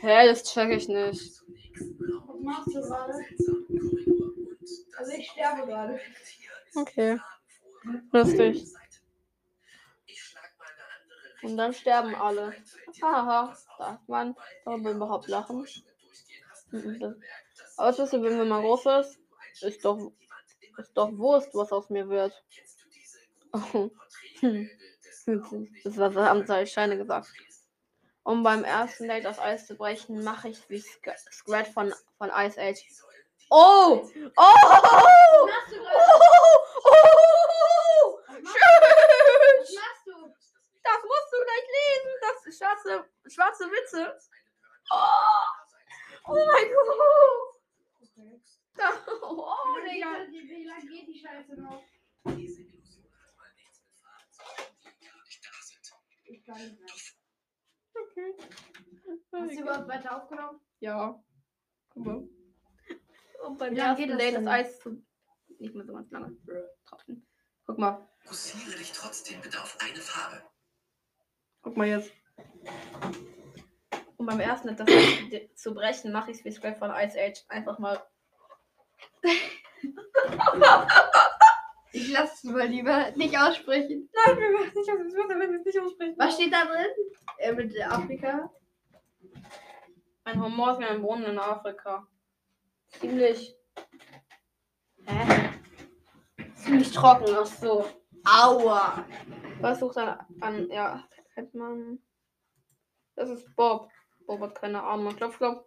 Hä, 0.00 0.26
das 0.26 0.44
check 0.44 0.70
ich 0.70 0.88
nicht. 0.88 1.42
Was 2.26 2.40
machst 2.42 2.74
du 2.74 2.80
gerade? 2.80 3.12
Also 4.96 5.12
ich 5.12 5.30
sterbe 5.30 5.66
gerade. 5.66 6.00
Okay. 6.74 7.18
Lustig. 8.12 8.66
Seite. 8.68 8.80
Ich 10.06 10.22
schlag 10.22 10.52
mal 10.58 10.66
eine 10.66 10.84
andere 11.02 11.28
Und 11.42 11.56
dann 11.56 11.72
sterben 11.72 12.14
alle. 12.14 12.54
Haha, 13.02 13.56
darf 13.78 14.00
man 14.08 14.36
darüber 14.64 14.90
überhaupt 14.90 15.28
lachen? 15.28 15.66
Mhm, 16.70 17.22
Aber 17.76 17.88
was 17.88 17.98
ist 17.98 18.12
denn, 18.12 18.22
wenn 18.22 18.38
man 18.38 18.48
mal 18.48 18.60
groß 18.62 18.86
ist? 19.00 19.18
Ist 19.62 19.84
doch, 19.84 20.12
ist 20.78 20.92
doch 20.94 21.10
Wurst, 21.16 21.54
was 21.54 21.72
aus 21.72 21.90
mir 21.90 22.08
wird. 22.08 22.32
Oh. 23.52 23.90
Das 25.84 25.96
war, 25.96 26.14
haben 26.14 26.46
zwei 26.46 26.66
Scheine 26.66 26.96
gesagt. 26.96 27.28
Um 28.22 28.42
beim 28.42 28.64
ersten 28.64 29.08
Date 29.08 29.24
das 29.24 29.38
Eis 29.38 29.66
zu 29.66 29.74
brechen, 29.74 30.22
mache 30.22 30.50
ich 30.50 30.68
wie 30.68 30.80
Scrat 30.80 31.68
von, 31.68 31.92
von 32.18 32.30
Ice 32.30 32.60
Age. 32.60 32.84
Oh! 33.50 34.08
Oh! 34.36 34.44
Was 34.46 35.46
machst 35.46 35.72
du 35.72 35.78
gerade? 35.80 35.96
Oh! 36.04 36.58
Oh! 36.84 38.18
Was 38.28 38.36
Tschüss! 38.36 39.74
machst 39.74 39.99
du? 39.99 39.99
Das 40.90 41.02
musst 41.04 41.30
du 41.32 41.36
gleich 41.46 41.66
lesen. 41.78 42.12
Das 42.20 42.46
ist 42.46 42.58
schwarze, 42.58 43.10
schwarze 43.28 43.64
Witze. 43.70 44.18
Oh, 44.90 44.96
oh 46.26 46.34
mein 46.34 46.68
Gott. 46.72 47.60
Okay. 48.02 48.42
Da, 48.74 48.90
oh, 49.22 49.54
Wie 49.84 49.90
Digga. 49.94 50.10
lange 50.10 50.32
wie 50.32 50.64
lang 50.64 50.80
geht 50.88 51.06
die 51.06 51.18
Scheiße 51.20 51.54
noch? 51.60 51.82
Diese 52.36 52.62
Illusion 52.62 53.04
hat 53.22 53.36
mal 53.36 53.52
nichts 53.54 53.82
mit 53.82 53.94
Farben 54.00 54.30
zu 54.32 54.42
tun, 54.42 54.66
die 54.82 55.06
gar 55.06 55.22
nicht 55.24 55.44
da 55.46 55.50
sind. 55.62 55.94
Ich 56.24 56.44
kann 56.44 56.58
nicht 56.58 56.80
mehr. 56.80 56.90
Okay. 58.02 58.34
Hast 59.32 59.56
du 59.56 59.60
überhaupt 59.62 59.88
weiter 59.88 60.16
aufgenommen? 60.22 60.60
Ja. 60.80 61.22
Guck 61.90 62.04
mal. 62.06 62.28
Und 63.46 63.58
beim 63.58 63.72
Wie 63.72 63.76
lange 63.78 63.96
geht 63.96 64.10
ersten 64.10 64.18
das 64.18 64.32
Date 64.32 64.46
das? 64.46 64.52
Eis 64.52 64.80
zu. 64.80 65.06
Nicht 65.58 65.74
mehr 65.74 65.86
so 65.86 65.92
ganz 65.92 66.10
lange. 66.10 66.36
Tropfen. 66.86 67.26
Guck 67.66 67.78
mal. 67.78 68.08
Fokussiere 68.22 68.76
dich 68.76 68.92
trotzdem 68.92 69.40
bitte 69.40 69.60
auf 69.62 69.76
eine 69.80 70.00
Farbe. 70.00 70.42
Guck 71.62 71.76
mal 71.76 71.86
jetzt. 71.88 72.10
Um 74.16 74.26
beim 74.26 74.40
ersten 74.40 74.76
das 74.76 74.86
zu 75.54 75.74
brechen, 75.74 76.12
mache 76.12 76.30
ich 76.30 76.38
es 76.38 76.44
wie 76.44 76.52
Scrap 76.52 76.78
von 76.78 76.90
Ice 76.90 77.18
Age. 77.18 77.42
Einfach 77.48 77.78
mal. 77.78 78.00
Ich 81.92 82.12
lasse 82.12 82.34
es 82.34 82.44
mal 82.44 82.66
lieber 82.66 83.10
nicht 83.12 83.36
aussprechen. 83.38 84.08
Nein, 84.26 84.36
wir 84.36 84.42
werden 84.52 84.68
es 84.68 84.74
nicht, 84.74 84.90
aus- 84.90 84.98
wir 84.98 85.58
es 85.60 85.64
nicht 85.64 85.80
aussprechen. 85.80 86.14
Was 86.18 86.34
steht 86.34 86.52
da 86.52 86.64
drin? 86.64 86.86
Äh, 87.38 87.52
mit 87.52 87.80
Afrika? 87.82 88.50
Ein 90.24 90.42
Humor 90.42 90.72
ist 90.72 90.80
wie 90.80 90.84
ein 90.84 91.02
Brunnen 91.02 91.24
in 91.24 91.38
Afrika. 91.38 92.06
Ziemlich. 93.00 93.56
Hä? 95.06 95.50
Ziemlich 96.54 96.92
trocken, 96.92 97.34
ach 97.36 97.46
so. 97.46 97.86
Aua. 98.24 99.04
Was 99.60 99.80
sucht 99.80 99.96
er 99.96 100.26
an? 100.40 100.68
Ja, 100.70 101.02
kennt 101.40 101.54
man. 101.54 101.98
Das 103.16 103.30
ist 103.30 103.56
Bob. 103.56 103.90
Bob 104.26 104.40
hat 104.40 104.54
keine 104.54 104.82
Arme. 104.82 105.14
Klopf, 105.14 105.38
klopf. 105.38 105.64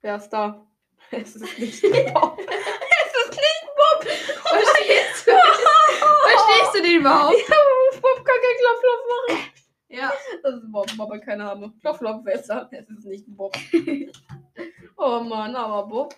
Wer 0.00 0.16
ist 0.16 0.30
da? 0.30 0.66
Es 1.10 1.36
ist 1.36 1.58
nicht 1.58 1.82
Bob. 2.14 2.38
es 2.38 2.46
ist 2.46 3.30
nicht 3.30 3.66
Bob. 3.76 4.04
Verstehst 4.04 5.26
du? 5.26 5.32
Verstehst 5.32 6.74
du 6.74 6.82
den 6.82 7.00
überhaupt? 7.00 7.34
Ja, 7.34 7.56
Bob 8.00 8.24
kann 8.24 8.40
kein 8.40 8.58
Klopf, 8.58 8.80
klopf 8.80 9.04
machen. 9.10 9.52
Ja. 9.88 10.12
Das 10.42 10.54
ist 10.54 10.72
Bob. 10.72 10.86
Bob 10.96 11.12
hat 11.12 11.22
keine 11.22 11.50
Arme. 11.50 11.72
Klopf, 11.82 11.98
klopf. 11.98 12.20
Wer 12.24 12.34
ist 12.36 12.46
da? 12.46 12.70
Es 12.72 12.88
ist 12.88 13.04
nicht 13.04 13.24
Bob. 13.36 13.54
oh 14.96 15.20
Mann, 15.20 15.54
aber 15.54 15.86
Bob. 15.86 16.14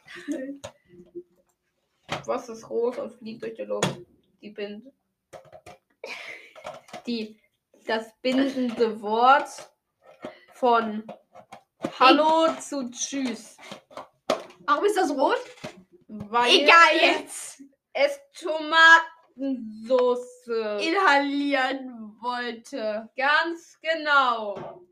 Was 2.26 2.48
ist 2.48 2.70
rot 2.70 2.98
und 2.98 3.12
fliegt 3.12 3.42
durch 3.42 3.54
die 3.54 3.62
Luft? 3.62 3.98
Die 4.40 4.50
Binde. 4.50 4.92
Die, 7.06 7.36
das 7.85 8.12
bindende 8.23 9.00
Wort 9.00 9.49
von 10.55 11.05
Hallo 11.99 12.49
zu 12.61 12.91
Tschüss. 12.91 13.57
Warum 14.67 14.85
ist 14.85 14.97
das 14.97 15.11
rot? 15.11 15.41
Weil 16.09 16.61
Egal 16.61 16.97
jetzt. 17.00 17.62
es 17.93 18.19
Tomatensoße. 19.37 20.79
Inhalieren 20.81 22.17
wollte. 22.21 23.11
Ganz 23.17 23.79
genau. 23.81 24.83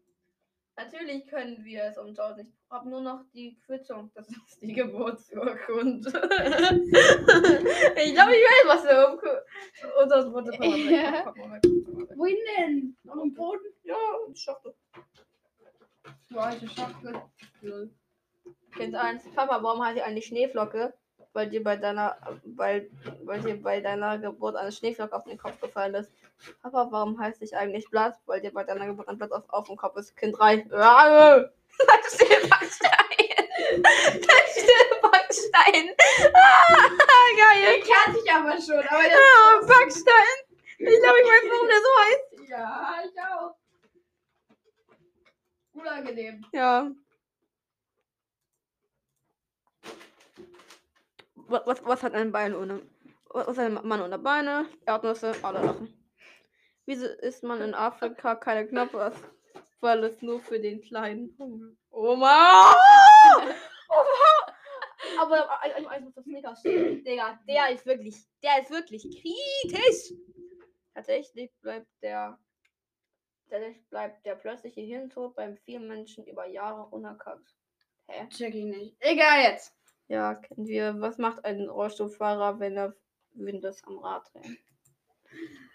Natürlich 0.85 1.27
können 1.29 1.65
wir 1.65 1.85
es 1.85 1.97
umtauschen. 1.99 2.41
Ich 2.41 2.49
habe 2.71 2.89
nur 2.89 3.01
noch 3.01 3.25
die 3.35 3.57
Quittung. 3.67 4.11
Das 4.15 4.29
ist 4.29 4.61
die 4.61 4.73
Geburtsurkunde. 4.73 6.09
ich 6.09 6.15
glaube, 8.15 8.35
ich 8.35 8.45
weiß, 8.45 8.67
was 8.67 8.83
der 8.83 9.09
Umku- 9.09 9.43
Und 10.03 10.09
das 10.11 10.33
wurde 10.33 10.51
Ja. 10.91 11.33
Wohin 12.17 12.37
denn? 12.59 12.97
Auf 13.09 13.21
dem 13.23 13.35
Boden? 13.35 13.65
Ja, 13.85 13.95
ich 14.33 14.41
schaffte. 14.41 14.75
Du 16.31 16.39
alte 16.39 16.69
Schachtel. 16.69 17.23
Kind 18.75 18.95
1. 18.95 19.23
Papa, 19.35 19.63
warum 19.63 19.85
hat 19.85 19.97
ihr 19.97 20.05
eine 20.05 20.23
Schneeflocke? 20.23 20.95
Weil 21.35 21.49
dir 21.51 21.63
bei 21.63 21.77
deiner, 21.77 22.17
weil, 22.45 22.91
weil 23.25 23.41
dir 23.41 23.63
bei 23.63 23.81
deiner 23.81 24.19
Geburt 24.19 24.57
eine 24.57 24.73
Schneeflocke 24.73 25.15
auf 25.15 25.25
den 25.25 25.39
Kopf 25.39 25.61
gefallen 25.61 25.95
ist. 25.95 26.11
Papa, 26.63 26.89
warum 26.91 27.19
heißt 27.19 27.43
ich 27.43 27.57
eigentlich 27.57 27.89
Blatt? 27.91 28.19
Weil 28.27 28.41
dir 28.41 28.53
bei 28.53 28.65
deiner 28.65 28.87
Geburt 28.87 29.09
ein 29.09 29.19
Blatt 29.19 29.33
auf, 29.33 29.45
auf 29.49 29.67
dem 29.67 29.77
Kopf 29.77 29.97
ist. 29.97 30.17
Kind 30.17 30.39
3. 30.39 30.67
Ja, 30.71 31.37
äh. 31.39 31.49
Stillbackstein. 32.09 32.93
Stillbackstein. 34.51 35.91
Ah, 36.35 36.89
geil. 37.37 37.81
Den 37.81 37.93
kannte 37.93 38.21
ich 38.25 38.33
aber 38.33 38.61
schon, 38.61 38.87
aber 38.87 39.03
das 39.03 39.13
Ja, 39.13 39.67
Backstein. 39.67 40.39
Ich 40.79 41.01
glaube, 41.01 41.19
ich 41.21 41.29
weiß, 41.29 41.45
warum 41.51 41.69
der 41.69 41.81
so 41.81 41.89
heißt. 42.01 42.49
Ja, 42.49 43.03
ich 43.05 43.21
auch. 43.21 43.57
Unangenehm. 45.75 46.45
Ja. 46.53 46.91
Was, 51.35 51.63
was, 51.67 51.85
was 51.85 52.03
hat 52.03 52.15
ein 52.15 52.33
Bein 52.33 52.55
ohne? 52.55 52.83
Was 53.31 53.59
hat 53.59 53.67
ein 53.67 53.75
Mann 53.87 54.03
ohne 54.03 54.19
Beine? 54.19 54.67
Erdnüsse, 54.85 55.35
alle 55.43 55.63
lachen. 55.63 56.02
Wieso 56.87 57.07
isst 57.07 57.43
man 57.43 57.61
in 57.61 57.75
Afrika 57.75 58.35
keine 58.37 58.67
Knoppers? 58.67 59.17
Weil 59.81 60.05
es 60.05 60.23
nur 60.23 60.41
für 60.41 60.61
den 60.61 60.81
kleinen 60.81 61.35
Hunger. 61.39 61.73
Oma! 61.91 62.73
Oma! 63.89 64.53
Aber 65.21 65.49
ich, 65.65 65.73
ich, 65.77 65.91
ich 65.91 66.01
muss 66.01 66.15
das 66.15 66.25
Snickers 66.25 66.61
stehen. 66.61 67.05
Digga, 67.05 67.39
der 67.49 67.71
ist 67.71 67.85
wirklich, 67.85 68.17
der 68.43 68.63
ist 68.63 68.71
wirklich 68.71 69.03
kritisch. 69.03 70.15
Tatsächlich 70.95 71.51
bleibt 71.61 71.89
der, 72.03 72.39
tatsächlich 73.49 73.89
bleibt 73.89 74.25
der 74.25 74.37
plötzliche 74.37 74.81
Hirntod 74.81 75.35
beim 75.35 75.57
vielen 75.57 75.89
Menschen 75.89 76.27
über 76.27 76.47
Jahre 76.47 76.87
unerkannt. 76.87 77.55
Hä? 78.09 78.29
Check 78.29 78.55
ich 78.55 78.65
nicht. 78.65 78.97
Egal 79.01 79.43
jetzt. 79.43 79.75
Ja, 80.09 80.35
kennen 80.35 80.67
wir. 80.67 81.01
Was 81.01 81.19
macht 81.19 81.45
ein 81.45 81.69
Rollstuhlfahrer, 81.69 82.61
wenn 82.61 82.77
er 82.77 82.95
Windes 83.33 83.83
am 83.85 83.99
Rad 83.99 84.31
dreht? 84.35 84.72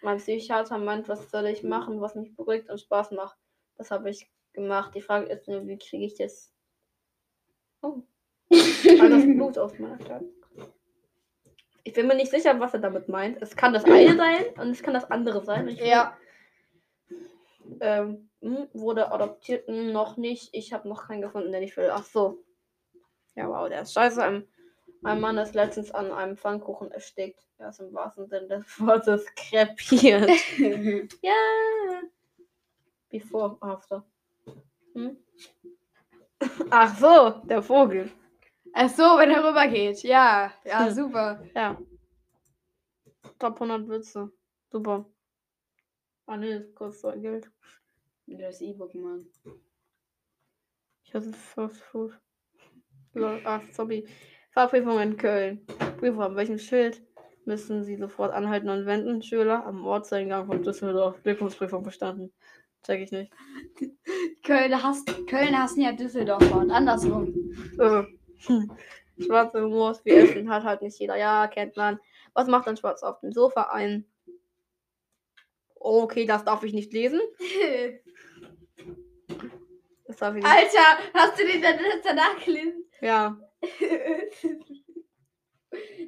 Mein 0.02 0.18
Psychiater 0.18 0.78
meint, 0.78 1.10
was 1.10 1.32
soll 1.32 1.48
ich 1.48 1.64
machen, 1.64 2.02
was 2.02 2.16
mich 2.16 2.36
beruhigt 2.36 2.70
und 2.70 2.80
Spaß 2.80 3.12
macht. 3.12 3.38
Das 3.78 3.92
habe 3.92 4.10
ich 4.10 4.30
gemacht. 4.54 4.94
Die 4.96 5.02
Frage 5.02 5.28
ist 5.28 5.48
nur, 5.48 5.68
wie 5.68 5.78
kriege 5.78 6.06
ich 6.06 6.16
das? 6.16 6.54
Oh. 7.82 8.02
Weil 8.50 9.10
das 9.10 9.24
Blut 9.24 9.58
aus 9.58 9.78
meiner 9.80 10.00
Stadt. 10.00 10.24
Ich 11.84 11.94
bin 11.94 12.08
mir 12.08 12.16
nicht 12.16 12.32
sicher, 12.32 12.60
was 12.60 12.74
er 12.74 12.82
damit 12.82 13.08
meint. 13.08 13.42
Es 13.42 13.56
kann 13.56 13.74
das 13.74 13.86
eine 13.86 14.16
sein 14.16 14.46
und 14.60 14.72
es 14.72 14.84
kann 14.84 14.94
das 14.94 15.10
andere 15.10 15.44
sein. 15.44 15.68
Will- 15.68 15.78
ähm, 17.80 18.30
hm, 18.42 18.68
wurde 18.74 19.12
adoptiert 19.12 19.68
hm, 19.68 19.92
noch 19.92 20.18
nicht. 20.18 20.50
Ich 20.54 20.74
habe 20.74 20.88
noch 20.88 21.08
keinen 21.08 21.22
gefunden, 21.22 21.52
den 21.52 21.64
ich 21.64 21.76
will. 21.78 21.90
Ach 21.92 22.04
so. 22.04 22.44
Ja, 23.36 23.48
wow, 23.50 23.70
der 23.70 23.82
ist 23.82 23.94
scheiße. 23.94 24.48
Ein, 25.04 25.08
ein 25.14 25.22
Mann 25.22 25.38
ist 25.38 25.54
letztens 25.56 25.92
an 25.92 26.12
einem 26.12 26.38
Pfannkuchen 26.38 26.92
erstickt. 26.92 27.40
Er 27.58 27.70
ist 27.70 27.80
im 27.80 27.94
wahrsten 27.94 28.28
Sinne 28.28 28.48
des 28.48 28.80
Wortes 28.80 29.26
krepiert. 29.36 30.30
ja. 31.22 32.02
Before, 33.10 33.58
after. 33.62 34.04
Hm? 34.94 35.18
Ach 36.70 36.98
so, 36.98 37.42
der 37.48 37.62
Vogel. 37.64 38.12
Ach 38.74 38.90
so, 38.90 39.04
wenn 39.18 39.32
er 39.32 39.44
rübergeht. 39.48 40.04
Ja, 40.04 40.54
ja, 40.66 40.86
Hm. 40.86 40.94
super. 40.94 41.44
Ja. 41.56 41.78
Top 43.40 43.56
100 43.62 43.88
Witze. 43.88 44.32
Super. 44.70 45.06
Ah 46.26 46.38
nee, 46.38 46.60
das 46.60 46.76
kostet 46.76 47.22
Geld. 47.22 47.50
Das 48.28 48.60
E-Book, 48.62 48.94
Mann. 48.96 49.26
Ich 51.04 51.14
hasse 51.14 51.32
Fast 51.32 51.82
Food. 51.82 52.20
Ach, 53.46 53.62
sorry. 53.72 54.06
Fahrprüfung 54.58 55.00
in 55.00 55.18
Köln. 55.18 55.64
Prüfer, 56.00 56.26
an 56.26 56.36
welchem 56.36 56.58
Schild 56.58 57.04
müssen 57.46 57.84
Sie 57.84 57.96
sofort 57.96 58.34
anhalten 58.34 58.70
und 58.70 58.88
wenden? 58.88 59.22
Schüler 59.22 59.64
am 59.64 59.86
Ortseingang 59.86 60.48
von 60.48 60.64
Düsseldorf. 60.64 61.22
Glückwunschprüfung 61.22 61.84
bestanden. 61.84 62.34
Check 62.84 63.02
ich 63.02 63.12
nicht. 63.12 63.32
Köln 64.44 64.82
hasst, 64.82 65.14
Köln 65.28 65.56
hassen 65.56 65.82
ja 65.82 65.92
Düsseldorf 65.92 66.52
und 66.52 66.72
andersrum. 66.72 67.36
Äh, 67.78 68.02
hm. 68.48 68.72
Schwarze 69.20 69.62
Humor 69.62 69.96
wie 70.06 70.10
Essen, 70.10 70.50
hat 70.50 70.64
halt 70.64 70.82
nicht 70.82 70.98
jeder. 70.98 71.18
Ja, 71.18 71.46
kennt 71.46 71.78
man. 71.78 72.00
Was 72.34 72.48
macht 72.48 72.68
ein 72.68 72.78
Schwarz 72.78 73.04
auf 73.04 73.20
dem 73.20 73.34
Sofa 73.34 73.70
ein? 73.72 74.06
Okay, 75.76 76.26
das 76.26 76.44
darf 76.46 76.64
ich 76.64 76.74
nicht 76.74 76.92
lesen. 76.94 77.22
Das 80.08 80.16
darf 80.16 80.36
ich 80.36 80.42
nicht. 80.42 80.50
Alter, 80.50 81.04
hast 81.14 81.38
du 81.38 81.46
den 81.46 81.62
dann 81.62 81.76
danach 82.02 82.42
gelesen? 82.44 82.86
Ja, 83.02 83.38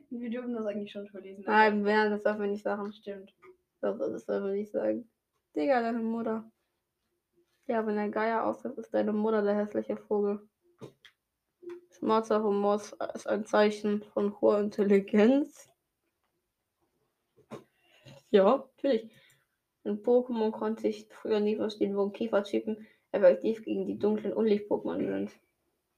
Wir 0.10 0.30
dürfen 0.30 0.54
das 0.54 0.66
eigentlich 0.66 0.92
schon 0.92 1.08
verlesen. 1.08 1.44
nein, 1.46 1.86
ja, 1.86 2.10
das 2.10 2.24
darf 2.24 2.40
ich 2.40 2.50
nicht 2.50 2.64
sagen. 2.64 2.92
Stimmt. 2.94 3.34
Das, 3.82 3.98
das 3.98 4.26
soll 4.26 4.42
man 4.42 4.54
nicht 4.54 4.72
sagen. 4.72 5.10
Digga, 5.56 5.82
deine 5.82 6.00
Mutter. 6.00 6.50
Ja, 7.68 7.86
wenn 7.86 7.96
der 7.96 8.10
Geier 8.10 8.46
austritt, 8.46 8.78
ist 8.78 8.94
deine 8.94 9.14
Mutter 9.14 9.42
der 9.44 9.56
hässliche 9.56 9.96
Vogel. 9.98 10.48
Schwarzer 11.92 12.44
Humor 12.44 12.76
ist- 12.76 12.98
ist 13.14 13.28
ein 13.28 13.46
Zeichen 13.46 14.04
von 14.04 14.40
hoher 14.42 14.60
Intelligenz. 14.60 15.70
Ja, 18.32 18.58
natürlich. 18.76 19.12
In 19.84 20.02
Pokémon 20.04 20.52
konnte 20.52 20.88
ich 20.88 21.08
früher 21.10 21.40
nie 21.40 21.56
verstehen, 21.56 21.96
warum 21.96 22.12
Käfertypen 22.12 22.86
effektiv 23.12 23.64
gegen 23.64 23.86
die 23.88 23.98
dunklen 23.98 24.34
Unlicht-Pokémon 24.34 25.06
sind. 25.06 25.32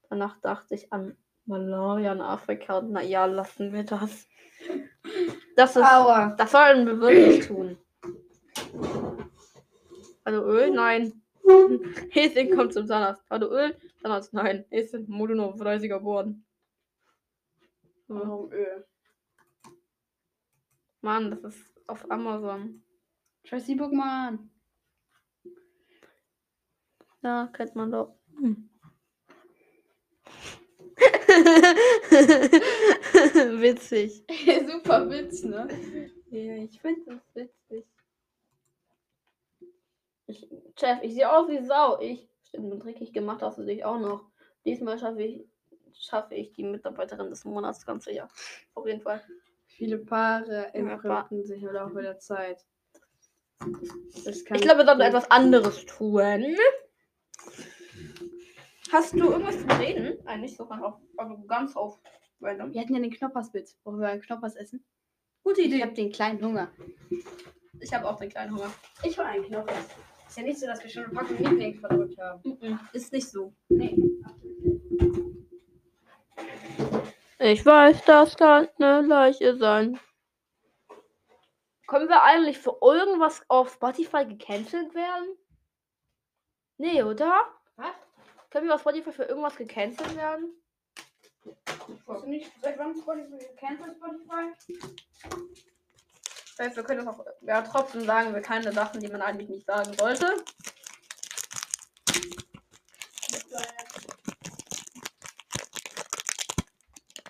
Danach 0.08 0.40
dachte 0.40 0.74
ich 0.74 0.92
an 0.92 1.16
Malaria 1.46 2.12
in 2.12 2.20
Afrika. 2.20 2.80
Na 2.82 3.02
ja, 3.02 3.24
lassen 3.26 3.72
wir 3.72 3.84
das. 3.84 4.28
Das 5.56 5.76
ist 5.76 5.82
Aua. 5.82 6.34
das 6.36 6.52
sollen 6.52 6.86
wir 6.86 7.00
wirklich 7.00 7.46
tun. 7.46 7.76
Also 10.24 10.44
Öl? 10.44 10.70
Nein. 10.70 11.22
Häschen 12.10 12.54
kommt 12.56 12.72
zum 12.72 12.86
Zahnarzt. 12.86 13.24
Also 13.28 13.50
Öl? 13.50 13.76
Zahnarzt? 14.00 14.32
Nein. 14.32 14.64
Häschen, 14.70 15.06
Moduno, 15.08 15.50
30er 15.54 15.98
geworden. 15.98 16.46
So. 18.06 18.14
Warum 18.14 18.52
Öl? 18.52 18.86
Mann, 21.00 21.30
das 21.30 21.40
ist 21.42 21.88
auf 21.88 22.08
Amazon. 22.10 22.84
Scheiß 23.44 23.68
E-Book, 23.68 23.92
Mann. 23.92 24.50
Ja, 27.22 27.48
kennt 27.52 27.74
man 27.74 27.90
doch. 27.90 28.16
Hm. 28.38 28.71
Witzig. 33.60 34.24
Super 34.70 35.08
Witz, 35.10 35.42
ne? 35.44 35.68
Ja, 36.30 36.56
ich 36.56 36.80
finde 36.80 37.00
das 37.06 37.20
witzig. 37.34 37.86
Ich, 40.26 40.48
Chef, 40.78 40.98
ich 41.02 41.14
sehe 41.14 41.30
aus 41.30 41.48
wie 41.48 41.64
Sau. 41.64 42.00
Ich. 42.00 42.28
Stimmt, 42.44 42.72
und 42.72 42.80
dreckig 42.80 43.12
gemacht 43.12 43.42
hast 43.42 43.58
du 43.58 43.64
dich 43.64 43.84
auch 43.84 43.98
noch. 43.98 44.26
Diesmal 44.64 44.98
schaffe 44.98 45.22
ich, 45.22 45.46
schaffe 45.92 46.34
ich 46.34 46.52
die 46.52 46.64
Mitarbeiterin 46.64 47.30
des 47.30 47.44
Monats 47.44 47.86
ganz 47.86 48.04
sicher. 48.04 48.28
Auf 48.74 48.86
jeden 48.86 49.00
Fall. 49.00 49.22
Viele 49.66 49.98
Paare 49.98 50.70
Ja, 50.74 50.74
entfremden 50.74 51.44
sich 51.44 51.62
im 51.62 51.72
Laufe 51.72 52.02
der 52.02 52.18
Zeit. 52.18 52.64
Das 54.24 54.44
kann 54.44 54.56
Ich 54.56 54.62
glaube, 54.62 54.80
wir 54.80 54.86
sollten 54.86 55.00
etwas 55.00 55.30
anderes 55.30 55.86
tun. 55.86 56.56
Hast 58.92 59.14
du 59.14 59.30
irgendwas 59.30 59.58
zu 59.58 59.66
reden? 59.80 60.18
Eigentlich 60.26 60.54
so 60.54 60.66
ganz 60.66 60.82
auf, 60.82 60.94
also 61.16 61.38
ganz 61.46 61.74
auf 61.76 61.98
random. 62.42 62.74
Wir 62.74 62.82
hatten 62.82 62.94
ja 62.94 63.00
den 63.00 63.10
Knopperswitz. 63.10 63.78
Wollen 63.84 64.00
wir 64.00 64.08
einen 64.08 64.20
Knoppers 64.20 64.54
essen? 64.54 64.84
Gute 65.42 65.62
Ich 65.62 65.82
habe 65.82 65.94
den 65.94 66.12
kleinen 66.12 66.44
Hunger. 66.44 66.70
Ich 67.80 67.92
habe 67.94 68.06
auch 68.06 68.18
den 68.18 68.28
kleinen 68.28 68.54
Hunger. 68.54 68.70
Ich 69.02 69.16
will 69.16 69.24
einen 69.24 69.44
Knoppers. 69.44 69.88
Ist 70.28 70.36
ja 70.36 70.42
nicht 70.42 70.60
so, 70.60 70.66
dass 70.66 70.82
wir 70.82 70.90
schon 70.90 71.04
eine 71.04 71.14
Packung 71.14 71.38
Lieblings 71.38 71.80
verdrückt 71.80 72.18
haben. 72.18 72.42
Mhm, 72.44 72.78
Ist 72.92 73.12
nicht 73.14 73.30
so. 73.30 73.54
Nee. 73.70 73.96
Ich 77.38 77.64
weiß, 77.64 78.04
das 78.04 78.36
kann 78.36 78.68
eine 78.78 79.06
Leiche 79.06 79.56
sein. 79.56 79.98
Können 81.86 82.10
wir 82.10 82.22
eigentlich 82.22 82.58
für 82.58 82.76
irgendwas 82.82 83.42
auf 83.48 83.72
Spotify 83.72 84.26
gecancelt 84.26 84.94
werden? 84.94 85.36
Nee, 86.76 87.02
oder? 87.02 87.40
Was? 87.76 87.94
Können 88.52 88.66
wir 88.66 88.74
auf 88.74 88.82
Spotify 88.82 89.12
für 89.12 89.24
irgendwas 89.24 89.56
gecancelt 89.56 90.14
werden? 90.14 90.52
Weißt 92.04 92.22
du 92.22 92.28
nicht, 92.28 92.52
seit 92.60 92.78
wann 92.78 92.94
Spotify 92.94 93.46
cancelt 93.56 93.96
Spotify? 93.96 94.52
Vielleicht 96.54 96.76
wir 96.76 96.82
können 96.82 97.02
das 97.02 97.18
auch 97.18 97.24
ja, 97.40 97.62
trotzdem 97.62 98.04
sagen, 98.04 98.34
wir 98.34 98.42
keine 98.42 98.70
Sachen, 98.70 99.00
die 99.00 99.08
man 99.08 99.22
eigentlich 99.22 99.48
nicht 99.48 99.66
sagen 99.66 99.94
sollte. 99.94 100.44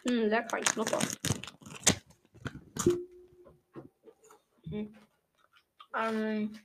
Hm, 0.04 0.28
lecker, 0.28 0.56
ein 0.56 0.64
Knopper. 0.64 0.98
Hm. 4.68 4.98
Ähm. 5.94 6.58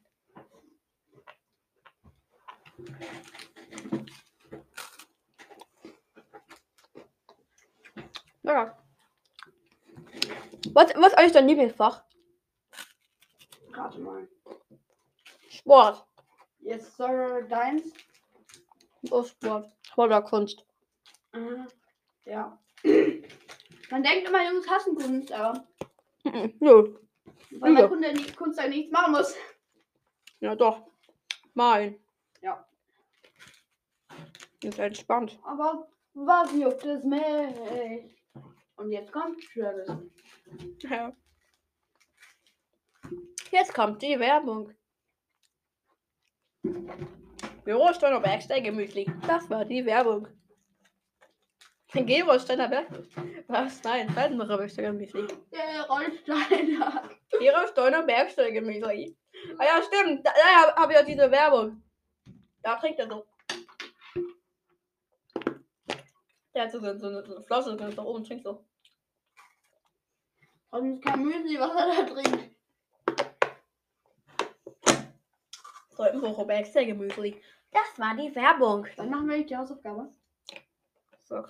Ja. 8.48 8.78
Was, 10.74 10.94
was 10.96 11.08
ist 11.12 11.18
eigentlich 11.18 11.32
dein 11.34 11.48
Lieblingsfach? 11.48 12.04
Rate 13.74 14.00
mal. 14.00 14.28
Sport. 15.50 16.06
Jetzt 16.60 16.96
Sorrow 16.98 17.48
deins. 17.48 17.84
Oh, 19.12 19.24
Sport. 19.24 19.70
Sport 19.84 20.08
oder 20.08 20.22
Kunst. 20.22 20.66
Aha. 21.34 21.68
Ja. 22.26 22.58
Man 23.90 24.04
denkt 24.04 24.28
immer, 24.28 24.50
Jungs 24.52 24.70
hassen 24.70 24.96
Kunst, 24.96 25.32
aber 25.32 25.68
Mhm. 26.24 26.54
Nö. 26.60 26.98
weil 27.52 27.72
man 27.72 27.88
Kunde 27.90 28.14
Kunst 28.36 28.60
halt 28.60 28.70
nichts 28.72 28.92
machen 28.92 29.14
muss. 29.14 29.36
Ja, 30.40 30.56
doch. 30.56 30.86
Mein. 31.54 32.00
Ja. 32.42 32.66
Ist 34.62 34.80
entspannt. 34.80 35.40
Aber 35.44 35.88
was 36.14 36.52
juckt 36.54 36.84
es 36.86 37.04
mich? 37.04 38.17
Und 38.78 38.92
jetzt 38.92 39.12
kommt 39.12 39.42
Travis. 39.54 39.90
Ja. 40.80 41.12
Jetzt 43.52 43.74
kommt 43.74 44.02
die 44.02 44.20
Werbung. 44.20 44.74
Bürosteiner 47.64 48.20
Bergsteiger 48.20 48.72
Müsli. 48.72 49.06
Das 49.28 49.50
war 49.50 49.66
die 49.66 49.86
Werbung. 49.86 50.28
Gerosteiner 51.94 52.68
Berg. 52.68 52.88
Was? 53.48 53.84
Nein, 53.84 54.10
Felsenbacher 54.10 54.58
Bergsteiger 54.58 54.94
Müsli. 54.94 55.26
Der 55.52 55.88
Rollsteiner. 55.90 57.10
Gerosteiner 57.32 58.04
Bergsteiger 58.04 58.62
Müsli. 58.62 59.18
Ah 59.58 59.66
ja, 59.66 59.82
stimmt. 59.82 60.26
Da, 60.26 60.32
da 60.36 60.62
habe 60.62 60.82
hab 60.82 60.90
ich 60.90 60.96
ja 60.96 61.04
diese 61.04 61.32
Werbung. 61.32 61.82
Da 62.62 62.76
trinkt 62.76 63.00
er 63.00 63.08
so. 63.08 63.26
Der 66.58 66.64
hat 66.64 66.72
so, 66.72 66.80
so, 66.80 66.98
so, 66.98 67.08
eine, 67.10 67.24
so 67.24 67.36
eine 67.36 67.46
Flosse, 67.46 67.78
da 67.78 68.02
oben 68.02 68.24
trinkt 68.24 68.44
so. 68.44 68.66
Und 70.72 70.94
es 70.94 71.02
kein 71.02 71.24
Müsli, 71.24 71.60
was 71.60 71.70
er 71.70 72.04
da 72.04 72.12
trinkt. 72.12 72.56
Teutenbacher 75.96 76.46
Bergsteiger 76.46 76.96
Müsli. 76.96 77.40
Das 77.70 78.00
war 78.00 78.16
die 78.16 78.34
Werbung. 78.34 78.88
Dann 78.96 79.12
machen 79.12 79.30
wir 79.30 79.46
die 79.46 79.56
Hausaufgabe. 79.56 80.12
So. 81.26 81.46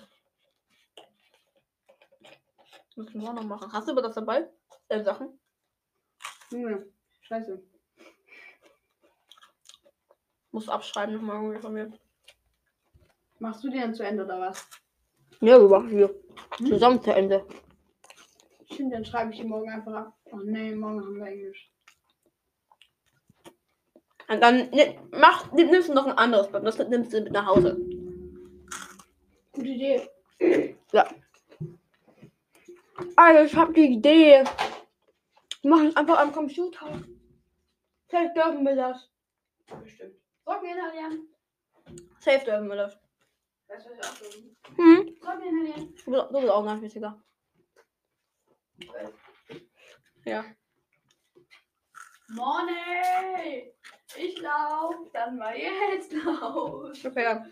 Müssen 2.96 3.22
wir 3.22 3.30
auch 3.30 3.32
noch 3.32 3.44
machen. 3.44 3.72
Hast 3.72 3.88
du 3.88 3.92
über 3.92 4.02
das 4.02 4.14
dabei? 4.14 4.46
Äh, 4.88 5.02
Sachen? 5.02 5.40
Junge, 6.50 6.86
scheiße. 7.22 7.62
Musst 10.50 10.68
abschreiben 10.68 11.14
nochmal 11.14 11.36
irgendwie 11.36 11.62
von 11.62 11.72
mir. 11.72 11.98
Machst 13.38 13.64
du 13.64 13.70
die 13.70 13.80
dann 13.80 13.94
zu 13.94 14.02
Ende 14.02 14.26
oder 14.26 14.38
was? 14.38 14.68
Ja, 15.40 15.60
wir 15.60 15.68
machen 15.68 15.88
hier. 15.90 16.14
Zusammen 16.58 17.00
zu 17.02 17.12
Ende. 17.14 17.46
Stimmt, 18.72 18.92
dann 18.92 19.04
schreibe 19.04 19.32
ich 19.32 19.40
die 19.40 19.46
morgen 19.46 19.70
einfach 19.70 19.92
ab. 19.94 20.18
Oh 20.32 20.38
nee, 20.44 20.74
morgen 20.74 21.00
haben 21.00 21.16
wir 21.16 21.26
Englisch. 21.26 21.72
Und 24.28 24.40
dann 24.42 24.68
ne, 24.70 24.98
mach, 25.10 25.50
nimm- 25.52 25.70
nimmst 25.70 25.88
du 25.88 25.94
noch 25.94 26.06
ein 26.06 26.18
anderes 26.18 26.48
Blatt. 26.48 26.64
Das 26.66 26.78
nimmst 26.78 27.12
du 27.12 27.20
mit 27.22 27.32
nach 27.32 27.46
Hause. 27.46 27.76
Gute 29.52 29.68
Idee. 29.68 30.08
Ja. 30.92 31.08
Also, 33.16 33.44
ich 33.44 33.56
hab 33.56 33.72
die 33.74 33.86
Idee. 33.94 34.44
Wir 35.62 35.70
machen 35.70 35.86
es 35.88 35.96
einfach 35.96 36.18
am 36.18 36.32
Computer. 36.32 37.02
Safe 38.10 38.32
dürfen 38.34 38.64
wir 38.64 38.76
das. 38.76 39.10
Bestimmt. 39.82 40.14
Socken 40.44 40.68
inhalieren. 40.68 41.28
Safe 42.20 42.44
dürfen 42.44 42.68
wir 42.68 42.76
das. 42.76 42.98
Hm. 44.76 45.16
Du 46.04 46.10
bist, 46.10 46.30
du 46.30 46.40
bist 46.40 46.50
auch 46.50 46.64
nachwitziger. 46.64 47.22
Ja. 50.24 50.44
Money! 52.28 53.74
Ich 54.16 54.40
lauf 54.40 54.94
dann 55.12 55.38
mal 55.38 55.56
jetzt 55.56 56.12
los. 56.12 57.04
Okay. 57.04 57.42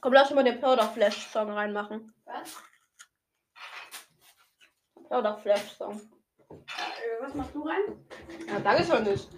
Komm, 0.00 0.12
lass 0.12 0.30
mal 0.30 0.44
den 0.44 0.60
Powder 0.60 0.88
Flash 0.88 1.26
Song 1.26 1.50
reinmachen. 1.50 2.12
Was? 2.24 2.62
Powder 5.08 5.38
Flash 5.38 5.72
Song. 5.72 6.00
Äh, 6.50 7.20
was 7.20 7.34
machst 7.34 7.54
du 7.54 7.62
rein? 7.62 8.06
Ja, 8.46 8.78
ich 8.78 8.86
schon 8.86 9.02
nicht. 9.04 9.28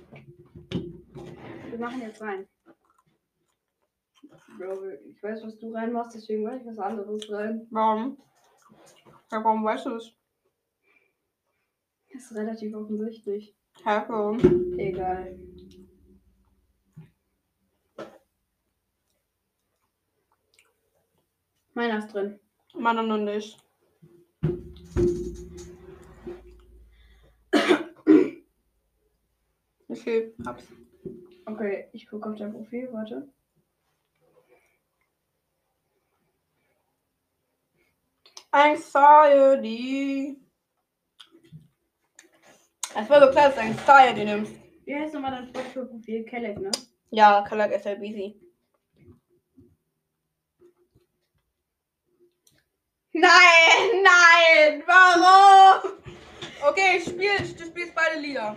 Wir 1.71 1.79
machen 1.79 2.03
jetzt 2.03 2.21
rein. 2.21 2.47
Bro, 4.59 4.91
ich 5.09 5.23
weiß, 5.23 5.43
was 5.45 5.59
du 5.59 5.73
reinmachst, 5.73 6.15
deswegen 6.15 6.43
mache 6.43 6.57
ich 6.57 6.67
was 6.67 6.79
anderes 6.79 7.31
rein. 7.31 7.67
Warum? 7.71 8.19
Ja, 9.31 9.43
warum 9.45 9.65
weißt 9.65 9.87
du 9.87 9.97
es? 9.97 10.13
Das 12.13 12.25
ist 12.25 12.35
relativ 12.35 12.75
offensichtlich. 12.75 13.55
Hä, 13.85 14.03
warum? 14.09 14.39
Egal. 14.79 15.39
Meiner 21.75 21.99
ist 21.99 22.13
drin. 22.13 22.39
Meiner 22.75 23.03
noch 23.03 23.19
nicht. 23.19 23.59
Okay, 29.89 30.35
hab's. 30.47 30.67
Okay, 31.47 31.89
ich 31.93 32.07
gucke 32.07 32.29
auf 32.29 32.37
dein 32.37 32.53
Profil, 32.53 32.89
warte. 32.93 33.29
Anxiety. 38.53 40.37
Es 42.95 43.09
war 43.09 43.21
so 43.21 43.31
klar, 43.31 43.47
dass 43.49 43.55
du 43.55 43.61
Anxiety 43.61 44.25
nimmst. 44.25 44.53
Wie 44.85 44.95
heißt 44.95 45.15
nochmal 45.15 45.31
dein 45.31 45.49
Spotify-Profil? 45.49 46.25
Kelleck, 46.25 46.59
ne? 46.59 46.71
Ja, 47.11 47.43
Kalak 47.43 47.71
ist 47.73 47.87
halt 47.87 48.01
busy. 48.01 48.41
Nein, 53.13 54.03
nein, 54.03 54.83
warum? 54.87 55.93
Okay, 56.69 56.99
ich 56.99 57.05
spiel, 57.05 57.37
du 57.39 57.65
spielst 57.67 57.95
beide 57.95 58.21
Lieder. 58.21 58.57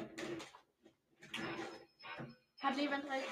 Hat 2.61 2.77
jemand 2.77 3.05
recht? 3.09 3.27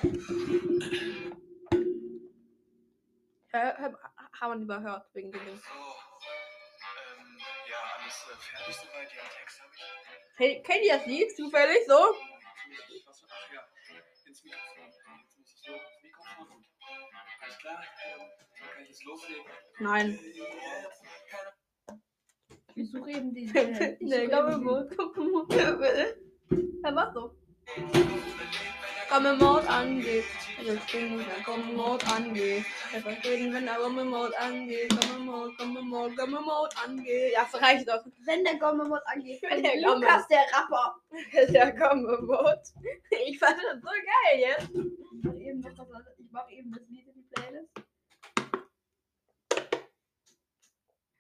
Haben 3.54 4.54
wir 4.54 4.56
lieber 4.56 4.82
hört, 4.82 5.14
wegen 5.14 5.32
dem 5.32 5.46
Ding. 5.46 5.60
Ja, 7.72 7.78
alles 7.98 8.28
äh, 8.28 8.36
fertig 8.36 8.76
soweit. 8.76 9.14
Ja, 9.16 9.24
Text 9.40 9.62
habe 9.62 9.72
ich. 9.74 9.82
Hey, 10.36 10.62
kennt 10.62 10.84
ihr 10.84 10.98
das 10.98 11.06
Lied 11.06 11.36
zufällig 11.36 11.86
so? 11.88 11.94
Ach 11.94 13.54
ja, 13.54 13.62
ins 14.26 14.44
Mikrofon. 14.44 14.88
Jetzt 15.24 15.38
muss 15.38 15.54
ich 15.56 15.62
so 15.64 15.74
ins 15.74 16.04
Mikrofon 16.04 16.48
und 16.50 16.66
alles 17.42 17.58
klar. 17.60 17.82
Ähm, 18.06 18.20
dann 18.60 18.70
kann 18.70 18.84
ich 18.84 18.90
jetzt 18.90 19.04
loslegen. 19.06 19.46
Nein. 19.80 20.20
Ich 22.74 22.90
suche 22.90 23.12
eben 23.12 23.34
die. 23.34 23.46
nee, 24.00 24.28
komm 24.30 24.64
mal, 24.64 24.88
komm 24.96 25.32
mal. 25.32 25.46
Ja, 25.50 26.96
was 26.96 27.14
so? 27.14 27.36
Komm 29.12 29.26
im 29.26 29.40
Mord 29.40 29.68
angeht. 29.68 30.24
Also 30.58 30.78
springen, 30.78 31.18
dann 31.18 31.44
komm 31.44 31.70
im 31.70 31.76
Mord 31.76 32.10
angeht. 32.10 32.64
Etwas 32.94 33.26
reden, 33.26 33.54
wenn 33.54 33.66
der 33.66 33.76
komm 33.76 34.00
im 34.00 34.08
Mord 34.08 34.34
angeht. 34.40 34.90
Komm 34.90 35.18
im 35.18 35.26
Mord, 35.26 35.52
komm 35.58 35.76
im 35.76 35.88
Mord, 35.90 36.14
komm 36.18 36.36
im 36.38 36.44
Mord 36.44 36.74
angeht. 36.82 37.34
Ja, 37.34 37.46
das 37.52 37.62
reicht 37.62 37.90
doch. 37.90 38.06
Wenn 38.26 38.46
der 38.46 38.56
Gommemod 38.56 39.02
angeht. 39.08 39.42
Wenn 39.50 39.64
der 39.64 39.82
Lukas, 39.82 40.26
der 40.30 40.46
Rapper. 40.54 40.96
Ja, 41.52 41.72
komm 41.72 42.08
im 42.08 42.26
Mord. 42.26 42.66
Ich 43.28 43.38
fand 43.38 43.58
das 43.58 43.82
so 43.82 43.90
geil 43.90 44.40
jetzt. 44.40 44.70
Ich 44.70 45.24
mach 45.24 45.34
eben, 45.36 45.60
ich 46.18 46.32
mach 46.32 46.50
eben 46.50 46.72
das 46.72 46.88
Lied 46.88 47.08
in 47.08 47.14
die 47.14 47.28
Playlist. 47.34 47.70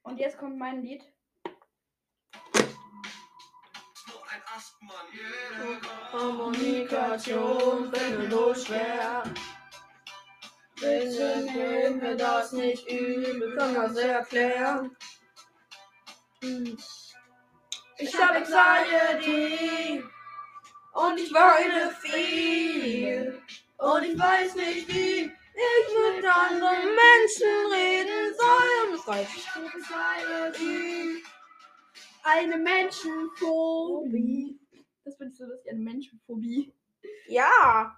Und 0.03 0.17
jetzt 0.17 0.37
kommt 0.37 0.57
mein 0.57 0.81
Lied. 0.81 1.03
Nur. 4.81 5.79
Kommunikation 6.11 7.93
finde 7.93 8.29
so 8.29 8.53
schwer. 8.53 9.23
Bitte 10.75 11.45
nimm 11.45 11.99
mir 11.99 12.17
das 12.17 12.51
nicht 12.51 12.85
übel, 12.89 13.55
kann 13.55 13.73
das 13.75 13.95
erklären. 13.95 14.97
Hm. 16.41 16.77
Ich 17.97 18.19
habe 18.19 18.37
Anxiety 18.37 20.03
und 20.93 21.19
ich 21.19 21.33
weine 21.33 21.95
viel 22.01 23.41
und 23.77 24.03
ich 24.03 24.19
weiß 24.19 24.55
nicht, 24.55 24.87
wie 24.89 25.31
ich 25.53 26.15
mit 26.15 26.25
anderen 26.25 26.89
Menschen 27.03 27.71
reden 27.71 28.35
soll. 28.37 28.97
Das 28.97 29.07
reicht. 29.07 29.47
Anxiety. 29.55 31.23
Eine 32.23 32.57
Menschenphobie. 32.57 34.59
Das 35.03 35.15
findest 35.17 35.41
du, 35.41 35.47
dass 35.47 35.63
ich 35.63 35.71
eine 35.71 35.79
Menschenphobie. 35.79 36.73
Ja. 37.27 37.97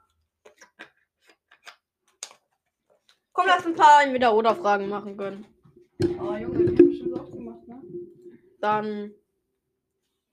Komm, 3.34 3.48
lass 3.48 3.66
ein 3.66 3.76
paar 3.76 4.04
Entweder-Oder-Fragen 4.04 4.88
machen 4.88 5.18
können. 5.18 5.46
Oh 6.20 6.36
Junge, 6.36 6.66
das 6.66 6.80
hab 6.80 6.86
ich 6.86 7.00
schon 7.00 7.10
so 7.10 7.20
oft 7.20 7.32
gemacht, 7.32 7.68
ne? 7.68 7.82
Dann. 8.60 9.14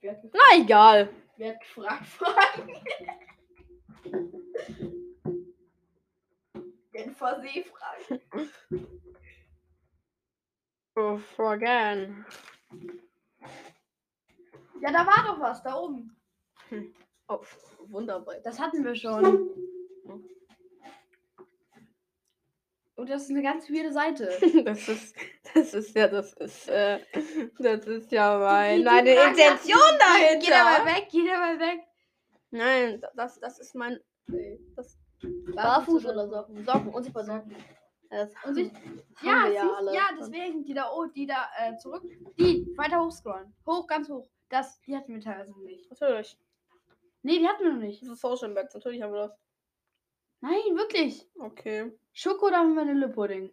Wer 0.01 0.11
hat, 0.13 0.23
Na, 0.33 0.57
egal. 0.57 1.09
wer 1.37 1.53
hat 1.53 1.59
gefragt? 1.61 2.07
Fragen. 2.07 2.73
Den 6.93 7.15
Verseh 7.15 7.63
fragen. 7.63 8.21
Oh, 10.95 11.19
again. 11.43 12.25
Ja, 14.81 14.91
da 14.91 15.05
war 15.05 15.23
doch 15.25 15.39
was, 15.39 15.61
da 15.63 15.75
oben. 15.77 16.15
Oh, 17.27 17.39
wunderbar. 17.87 18.35
Das 18.43 18.59
hatten 18.59 18.83
wir 18.83 18.95
schon. 18.95 19.49
Und 22.95 23.09
das 23.09 23.23
ist 23.23 23.29
eine 23.31 23.41
ganz 23.41 23.69
weirde 23.69 23.91
Seite. 23.91 24.29
Das 24.65 24.87
ist, 24.87 25.15
das 25.53 25.73
ist 25.73 25.95
ja, 25.95 26.07
das 26.07 26.33
ist, 26.33 26.67
äh, 26.69 26.99
das 27.59 27.85
ist 27.87 28.11
ja 28.11 28.37
mein, 28.37 28.83
meine 28.83 29.15
Frage- 29.15 29.29
Intention 29.31 29.79
dahinter. 29.99 30.39
Geh 30.45 30.49
da 30.51 30.63
mal 30.63 30.85
weg, 30.85 31.07
geh 31.11 31.25
da 31.27 31.37
mal 31.39 31.59
weg. 31.59 31.79
Nein, 32.51 33.01
das, 33.15 33.39
das 33.39 33.59
ist 33.59 33.75
mein, 33.75 33.99
das 34.75 34.97
Barfuß 35.55 36.05
oder 36.05 36.27
Socken. 36.29 36.63
Socken, 36.63 36.89
unsichtbar 36.89 37.23
Socken. 37.25 37.55
Ja, 38.11 38.25
Das 38.25 38.35
haben 38.35 38.57
Ja, 39.23 39.45
wir 39.45 39.51
siehst, 39.51 39.93
ja, 39.95 40.01
deswegen, 40.19 40.63
die 40.65 40.73
da, 40.73 40.91
oh, 40.93 41.05
die 41.05 41.25
da 41.25 41.47
äh, 41.59 41.77
zurück, 41.77 42.03
die 42.37 42.67
weiter 42.77 42.99
hochscrollen. 43.03 43.53
Hoch, 43.65 43.87
ganz 43.87 44.09
hoch. 44.09 44.27
Das, 44.51 44.81
die 44.81 44.95
hatten 44.95 45.13
wir 45.13 45.21
teilweise 45.21 45.51
noch 45.51 45.59
nicht. 45.59 45.89
Natürlich. 45.89 46.37
Nee, 47.23 47.39
die 47.39 47.47
hatten 47.47 47.63
wir 47.63 47.71
noch 47.71 47.79
nicht. 47.79 48.01
Das 48.01 48.09
ist 48.09 48.21
Social 48.21 48.49
Bags, 48.53 48.73
natürlich 48.73 49.01
haben 49.01 49.13
wir 49.13 49.27
das. 49.27 49.39
Nein, 50.41 50.75
wirklich. 50.75 51.25
Okay. 51.39 51.91
Schoko 52.11 52.47
oder 52.47 52.57
Vanillepudding? 52.63 53.49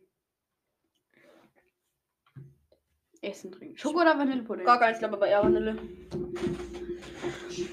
Essen 3.21 3.53
trinken. 3.53 3.79
Schoko 3.79 4.01
oder 4.01 4.19
Vanillepudding? 4.19 4.65
Gar 4.65 4.81
keins, 4.81 4.97
ich 4.97 4.99
glaube 5.01 5.17
aber 5.17 5.29
eher 5.29 5.43
Vanille. 5.43 5.77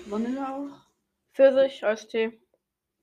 Vanille 0.07 0.47
auch. 0.47 0.85
Pfirsich, 1.33 1.83
Eistee. 1.83 2.39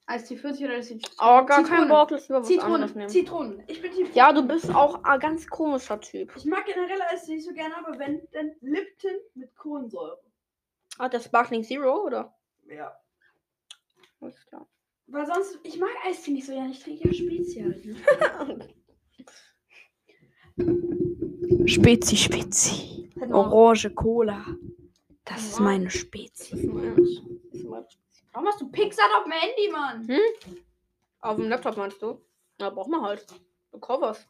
Eistee 0.07 0.37
40 0.37 0.65
oder 0.65 0.75
Eistee 0.75 0.99
Aber 1.19 1.47
gar 1.47 1.59
Zitrone. 1.65 1.79
kein 1.81 1.89
Bock, 1.89 2.11
lass 2.11 2.29
lieber 2.29 2.41
was 2.41 2.49
anderes 2.51 2.91
Zitronen. 2.91 2.95
nehmen. 2.97 3.09
Zitronen. 3.09 3.63
Ich 3.69 3.81
bin 3.81 3.93
Team 3.93 4.07
Ja, 4.15 4.33
du 4.33 4.47
bist 4.47 4.75
auch 4.75 5.03
ein 5.05 5.21
ganz 5.21 5.47
komischer 5.47 6.01
Typ. 6.01 6.33
Ich 6.37 6.45
mag 6.45 6.65
generell 6.67 7.01
Eistee 7.11 7.37
nicht 7.37 7.47
so 7.47 7.53
gerne, 7.55 7.77
aber 7.79 7.99
wenn, 7.99 8.21
dann 8.33 8.53
Lipton 8.61 9.13
mit 9.35 9.55
Kohlensäure. 9.57 10.21
Ah, 10.99 11.09
der 11.09 11.21
Sparkling 11.21 11.63
Zero, 11.63 12.05
oder? 12.07 12.35
Ja. 12.69 12.95
Alles 14.21 14.45
klar. 14.47 14.69
Weil 15.07 15.27
sonst, 15.27 15.59
ich 15.63 15.79
mag 15.79 15.91
Eistee 16.05 16.33
nicht 16.33 16.47
so 16.47 16.53
gerne. 16.53 16.71
Ich 16.73 16.81
trinke 16.83 17.09
ja 17.09 17.15
Spezi 17.15 17.61
halt. 17.63 17.85
Ne? 17.85 18.69
Spezi, 21.67 22.17
Spezi. 22.17 23.11
Hätten 23.15 23.31
wir- 23.33 23.37
Orange 23.37 23.91
Cola. 23.95 24.45
Das 25.25 25.43
ist 25.45 25.59
Ja. 25.59 25.65
meine 25.65 25.85
Das 25.85 25.95
Spezi. 25.95 26.57
ist 26.57 26.65
meins. 26.65 27.23
Das 27.53 27.61
ist 27.61 27.65
meins. 27.69 27.99
Warum 28.33 28.49
hast 28.49 28.61
du 28.61 28.71
Pixar 28.71 29.07
auf 29.19 29.25
dem 29.25 29.33
Handy, 29.33 29.71
Mann? 29.71 30.09
Auf 31.21 31.37
dem 31.37 31.49
Laptop 31.49 31.77
meinst 31.77 32.01
du? 32.01 32.21
Na, 32.59 32.71
braucht 32.71 32.89
man 32.89 33.03
halt. 33.03 33.27
Du 33.71 33.79
Covers. 33.79 34.27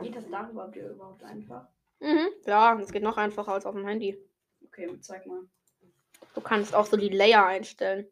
Geht 0.00 0.16
das 0.16 0.28
darüber 0.30 0.72
überhaupt 0.74 1.22
einfach? 1.22 1.68
Mhm. 2.00 2.28
Ja, 2.46 2.78
es 2.78 2.92
geht 2.92 3.02
noch 3.02 3.16
einfacher 3.16 3.52
als 3.52 3.66
auf 3.66 3.74
dem 3.74 3.86
Handy. 3.86 4.18
Okay, 4.64 4.88
zeig 5.00 5.26
mal. 5.26 5.42
Du 6.34 6.40
kannst 6.40 6.74
auch 6.74 6.86
so 6.86 6.96
die 6.96 7.08
Layer 7.08 7.46
einstellen. 7.46 8.06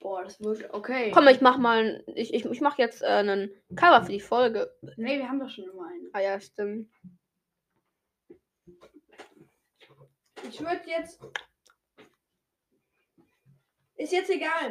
Boah, 0.00 0.24
das 0.24 0.40
wird 0.40 0.72
okay. 0.72 1.10
Komm, 1.12 1.28
ich 1.28 1.40
mach 1.40 1.58
mal. 1.58 2.04
Ich, 2.14 2.32
ich, 2.32 2.44
ich 2.44 2.60
mach 2.60 2.78
jetzt 2.78 3.02
äh, 3.02 3.06
einen 3.06 3.50
Cover 3.74 4.04
für 4.04 4.12
die 4.12 4.20
Folge. 4.20 4.74
Nee, 4.96 5.18
wir 5.18 5.28
haben 5.28 5.40
doch 5.40 5.50
schon 5.50 5.64
immer 5.64 5.86
einen. 5.86 6.10
Ah 6.12 6.20
ja, 6.20 6.40
stimmt. 6.40 6.90
Ich 10.48 10.60
würde 10.60 10.82
jetzt. 10.86 11.20
Ist 13.96 14.12
jetzt 14.12 14.30
egal. 14.30 14.70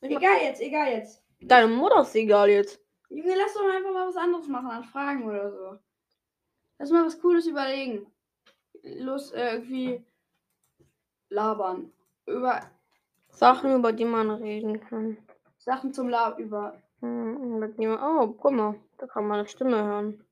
Mach, 0.00 0.10
Egal 0.10 0.42
jetzt, 0.42 0.60
egal 0.60 0.90
jetzt. 0.92 1.22
deine 1.40 1.68
Mutter 1.68 2.02
ist 2.02 2.14
egal 2.14 2.50
jetzt. 2.50 2.80
Junge, 3.08 3.34
lass 3.36 3.54
doch 3.54 3.62
mal 3.62 3.76
einfach 3.76 3.92
mal 3.92 4.08
was 4.08 4.16
anderes 4.16 4.48
machen, 4.48 4.70
an 4.70 4.84
Fragen 4.84 5.24
oder 5.24 5.50
so. 5.52 5.78
Lass 6.78 6.90
mal 6.90 7.04
was 7.06 7.20
Cooles 7.20 7.46
überlegen. 7.46 8.06
Los, 8.82 9.30
äh, 9.32 9.54
irgendwie 9.54 10.04
labern. 11.28 11.92
Über 12.26 12.70
Sachen, 13.28 13.74
über 13.76 13.92
die 13.92 14.04
man 14.04 14.30
reden 14.30 14.80
kann. 14.80 15.18
Sachen 15.58 15.92
zum 15.92 16.08
Lab 16.08 16.38
über. 16.38 16.80
Hm, 17.00 17.62
Oh, 18.00 18.28
guck 18.28 18.52
mal. 18.52 18.74
Da 18.98 19.06
kann 19.06 19.26
man 19.26 19.40
eine 19.40 19.48
Stimme 19.48 19.82
hören. 19.82 20.24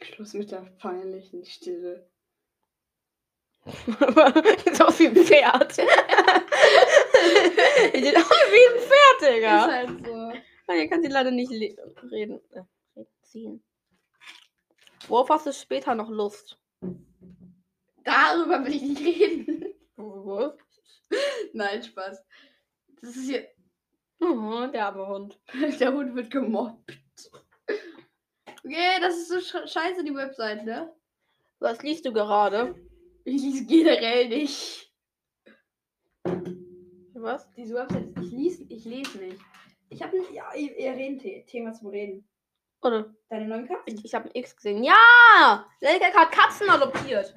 Schluss 0.00 0.34
mit 0.34 0.50
der 0.50 0.62
peinlichen 0.78 1.44
Stille. 1.44 2.08
Sieht 3.66 4.80
aus 4.82 4.98
wie 4.98 5.06
ein 5.08 5.16
Pferd. 5.16 5.72
Sieht 5.74 5.86
aus 8.16 8.30
wie 8.52 8.66
ein 8.68 8.78
Pferd, 8.80 9.20
Ist 9.20 9.28
Digga. 9.36 9.66
halt 9.66 9.88
so. 10.04 10.32
Nein, 10.66 10.78
ihr 10.78 10.88
kann 10.88 11.02
sie 11.02 11.08
leider 11.08 11.30
nicht 11.30 11.50
reden. 11.50 11.78
Äh, 11.78 12.06
reden, 12.06 12.40
ziehen. 13.22 13.62
Worauf 15.08 15.28
hast 15.30 15.46
du 15.46 15.52
später 15.52 15.94
noch 15.94 16.08
Lust? 16.08 16.58
Darüber 18.04 18.64
will 18.64 18.74
ich 18.74 18.82
nicht 18.82 19.00
reden. 19.00 19.64
Nein, 21.52 21.82
Spaß. 21.82 22.24
Das 23.00 23.16
ist 23.16 23.28
hier. 23.28 23.48
Oh, 24.20 24.66
der 24.72 24.86
arme 24.86 25.06
Hund. 25.06 25.38
Der 25.78 25.92
Hund 25.92 26.14
wird 26.14 26.30
gemobbt. 26.30 26.92
Okay, 28.64 28.98
das 29.00 29.16
ist 29.16 29.28
so 29.28 29.40
sch 29.40 29.70
scheiße, 29.70 30.04
die 30.04 30.14
Website, 30.14 30.64
ne? 30.64 30.90
Was 31.58 31.82
liest 31.82 32.06
du 32.06 32.12
gerade? 32.12 32.74
Ich 33.24 33.42
lese 33.42 33.64
generell 33.66 34.28
nicht. 34.28 34.92
Was? 37.14 37.50
Diese 37.54 37.74
Website, 37.74 38.12
ich 38.20 38.30
lese 38.32 38.64
ich 38.68 38.84
les 38.84 39.14
nicht. 39.14 39.38
Ich 39.88 40.02
habe 40.02 40.16
ein 40.18 40.34
ja, 40.34 40.52
eher 40.54 40.94
reden 40.96 41.18
The 41.20 41.44
Thema 41.46 41.72
zum 41.72 41.88
Reden. 41.88 42.28
Oder? 42.82 43.14
Deine 43.30 43.46
neuen 43.48 43.66
Katzen? 43.66 43.82
Ich, 43.96 44.04
ich 44.04 44.14
habe 44.14 44.26
ein 44.28 44.34
X 44.34 44.54
gesehen. 44.56 44.84
Ja! 44.84 45.66
Lelkek 45.80 46.14
hat 46.14 46.32
Katzen 46.32 46.68
adoptiert. 46.68 47.34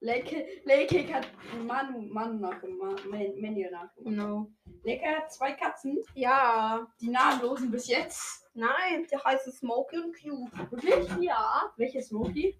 Leke 0.00 1.14
hat 1.14 1.26
Manu, 1.66 2.02
Manu 2.02 2.38
nachgemacht, 2.38 3.04
Men- 3.06 3.40
Manuel 3.40 3.70
nachgemacht. 3.70 4.04
Genau. 4.04 4.50
Leke 4.84 5.06
hat 5.06 5.32
zwei 5.32 5.52
Katzen, 5.52 5.98
Ja. 6.14 6.86
die 7.00 7.08
namenlosen 7.08 7.70
bis 7.70 7.88
jetzt. 7.88 8.44
Nein, 8.54 9.06
der 9.10 9.24
heißt 9.24 9.50
Smokey 9.56 9.98
und 9.98 10.14
Cube. 10.20 10.50
Wirklich? 10.70 11.08
Ja. 11.20 11.72
Welche 11.76 12.02
Smokey? 12.02 12.56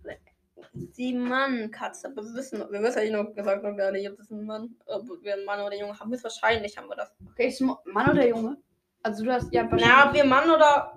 Die 0.73 1.15
Mann-Katze. 1.15 2.09
Aber 2.09 2.23
wir 2.23 2.35
wissen, 2.35 2.61
wir 2.71 2.83
wissen 2.83 2.99
ja 2.99 3.05
nicht 3.05 3.13
noch 3.13 3.35
gesagt 3.35 3.63
noch 3.63 3.77
gar 3.77 3.93
nicht, 3.93 4.09
ob 4.11 4.17
das 4.17 4.31
ein 4.31 4.45
Mann, 4.45 4.75
ob 4.87 5.05
wir 5.23 5.35
einen 5.35 5.45
Mann 5.45 5.61
oder 5.61 5.71
einen 5.71 5.81
Junge 5.81 5.99
haben. 5.99 6.11
Höchstwahrscheinlich 6.11 6.77
haben 6.77 6.89
wir 6.89 6.97
das. 6.97 7.13
Okay, 7.31 7.51
Smo 7.51 7.79
Mann 7.85 8.11
oder 8.11 8.27
Junge? 8.27 8.57
Also 9.03 9.25
du 9.25 9.33
hast 9.33 9.53
ja 9.53 9.63
Na, 9.63 9.69
ob 9.69 9.73
wahrscheinlich. 9.73 10.15
wir 10.15 10.25
Mann 10.25 10.51
oder 10.51 10.95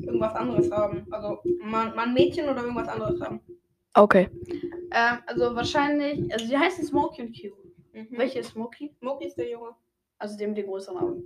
irgendwas 0.00 0.34
anderes 0.34 0.70
haben. 0.70 1.06
Also 1.10 1.40
Mann, 1.62 1.94
Mann 1.94 2.14
Mädchen 2.14 2.48
oder 2.48 2.62
irgendwas 2.62 2.88
anderes 2.88 3.20
haben. 3.20 3.40
Okay. 3.94 4.28
Ähm, 4.90 5.18
also 5.26 5.54
wahrscheinlich, 5.54 6.32
also 6.32 6.46
die 6.46 6.58
heißen 6.58 6.84
Smokey 6.84 7.22
und 7.22 7.40
Q. 7.40 7.48
Mhm. 7.92 8.08
Welche 8.10 8.40
ist 8.40 8.50
Smokey? 8.50 8.92
Smokey 8.98 9.26
ist 9.26 9.38
der 9.38 9.48
Junge. 9.48 9.70
Also 10.18 10.36
dem 10.36 10.50
mit 10.50 10.58
den 10.58 10.66
größeren 10.66 10.96
Augen. 10.98 11.22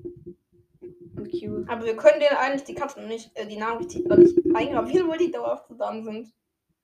Und 1.16 1.30
Q. 1.30 1.64
Aber 1.66 1.84
wir 1.84 1.96
können 1.96 2.20
denen 2.20 2.36
eigentlich 2.36 2.64
die 2.64 2.74
Katzen 2.74 3.08
nicht, 3.08 3.30
äh, 3.34 3.46
die 3.46 3.56
Namen 3.56 3.80
nicht, 3.80 3.96
nicht 3.96 4.56
eingravieren, 4.56 5.08
weil 5.08 5.18
die 5.18 5.30
dauerhaft 5.30 5.66
zusammen 5.66 6.04
sind. 6.04 6.32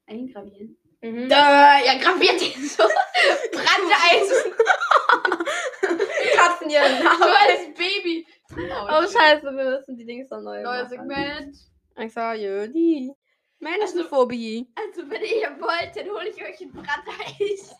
Eingravieren. 0.06 0.76
Mhm. 1.04 1.28
Da, 1.28 1.78
ja, 1.80 1.98
graviert 1.98 2.40
die 2.40 2.66
so. 2.66 2.82
Brandeisen. 3.52 4.54
Katzen 6.34 6.70
ihren 6.70 6.96
So 6.96 7.04
Namen. 7.04 7.22
als 7.22 7.74
Baby. 7.76 8.26
Oh, 8.56 9.02
scheiße, 9.02 9.42
wir 9.42 9.52
müssen 9.52 9.98
die 9.98 10.06
Dings 10.06 10.30
dann 10.30 10.44
neu 10.44 10.62
Neues 10.62 10.84
machen. 10.90 11.08
Segment. 11.10 11.56
Ich 11.98 12.12
sag, 12.12 12.38
ja, 12.38 12.66
die. 12.66 13.12
Menschenphobie. 13.58 14.66
Also, 14.74 15.08
wenn 15.10 15.22
ihr 15.22 15.60
wollt, 15.60 15.94
dann 15.94 16.08
hole 16.08 16.28
ich 16.30 16.42
euch 16.42 16.60
ein 16.62 16.72
Brandeis. 16.72 17.76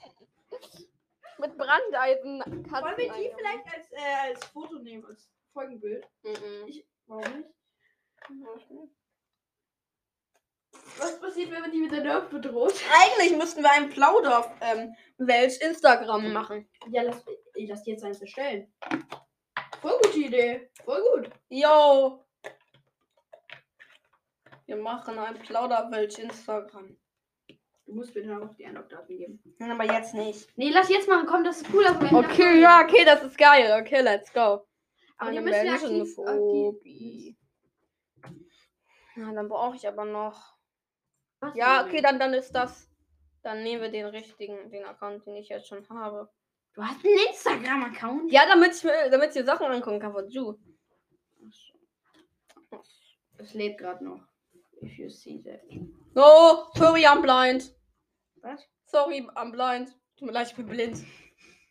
Mit 1.38 1.56
Brandeisen. 1.56 2.40
Katzen 2.40 2.72
Wollen 2.72 2.96
wir 2.98 3.12
die 3.14 3.32
vielleicht 3.38 3.64
als, 3.74 3.90
äh, 3.92 4.28
als 4.28 4.44
Foto 4.46 4.78
nehmen, 4.80 5.04
als 5.06 5.30
Folgenbild? 5.54 6.06
Mhm. 6.24 6.66
Ich, 6.68 6.86
warum 7.06 7.22
nicht? 7.22 7.48
Was 8.28 8.62
passiert, 11.34 11.50
wenn 11.50 11.62
man 11.62 11.70
die 11.72 11.80
mit 11.80 11.90
der 11.92 12.02
Nerf 12.02 12.28
bedroht? 12.28 12.74
Eigentlich 12.92 13.36
müssten 13.36 13.62
wir 13.62 13.72
ein 13.72 13.88
Plaudorf 13.90 14.50
ähm, 14.60 14.94
Welt 15.18 15.56
Instagram 15.60 16.32
machen. 16.32 16.68
Ja, 16.90 17.02
lass, 17.02 17.24
ich 17.54 17.68
lass 17.68 17.84
jetzt 17.86 18.04
eins 18.04 18.20
erstellen. 18.20 18.72
Voll 19.80 19.98
gute 20.02 20.18
Idee. 20.18 20.70
Voll 20.84 21.02
gut. 21.02 21.30
Yo. 21.48 22.24
Wir 24.66 24.76
machen 24.76 25.18
ein 25.18 25.34
Plauderwelsch 25.40 26.18
Instagram. 26.18 26.96
Du 27.86 27.94
musst 27.94 28.14
mir 28.14 28.26
dann 28.26 28.48
auch 28.48 28.54
die 28.54 28.64
Einlogdaten 28.64 29.16
geben. 29.18 29.42
Aber 29.60 29.84
jetzt 29.84 30.14
nicht. 30.14 30.48
Nee, 30.56 30.70
lass 30.70 30.88
jetzt 30.88 31.08
machen. 31.08 31.26
Komm, 31.26 31.44
das 31.44 31.60
ist 31.62 31.66
cool. 31.74 31.84
Okay, 32.12 32.60
ja, 32.60 32.82
okay, 32.82 33.04
das 33.04 33.22
ist 33.24 33.36
geil. 33.36 33.78
Okay, 33.82 34.00
let's 34.00 34.32
go. 34.32 34.64
Aber 35.18 35.30
Eine 35.30 35.42
müssen 35.42 35.66
ja 35.66 35.74
aktiv- 35.74 35.90
Menschenphobie. 35.90 37.36
Ja, 39.16 39.32
dann 39.32 39.48
brauche 39.48 39.76
ich 39.76 39.86
aber 39.86 40.04
noch. 40.04 40.54
Was 41.44 41.54
Ja, 41.54 41.84
okay, 41.84 42.00
dann, 42.00 42.18
dann 42.18 42.32
ist 42.32 42.52
das 42.52 42.90
Dann 43.42 43.62
nehmen 43.62 43.82
wir 43.82 43.90
den 43.90 44.06
richtigen, 44.06 44.70
den 44.70 44.84
Account, 44.84 45.26
den 45.26 45.36
ich 45.36 45.48
jetzt 45.48 45.68
schon 45.68 45.86
habe. 45.90 46.30
Du 46.72 46.82
hast 46.82 47.04
einen 47.04 47.18
Instagram-Account? 47.28 48.32
Ja, 48.32 48.46
damit 48.48 48.74
ich 48.74 48.82
mir, 48.82 49.10
damit 49.10 49.36
ich 49.36 49.44
Sachen 49.44 49.66
angucken 49.66 50.00
kann 50.00 50.12
von 50.12 50.28
Ju. 50.28 50.56
Es 53.36 53.52
lädt 53.52 53.78
gerade 53.78 54.04
noch. 54.04 54.20
If 54.82 54.98
you 54.98 55.10
see 55.10 55.42
that. 55.42 55.62
No, 56.14 56.70
sorry, 56.74 57.04
I'm 57.04 57.20
blind. 57.20 57.74
Was? 58.42 58.66
Sorry, 58.86 59.20
I'm 59.36 59.52
blind. 59.52 59.94
Tut 60.16 60.26
mir 60.26 60.32
leid, 60.32 60.48
ich 60.48 60.56
bin 60.56 60.66
blind. 60.66 61.04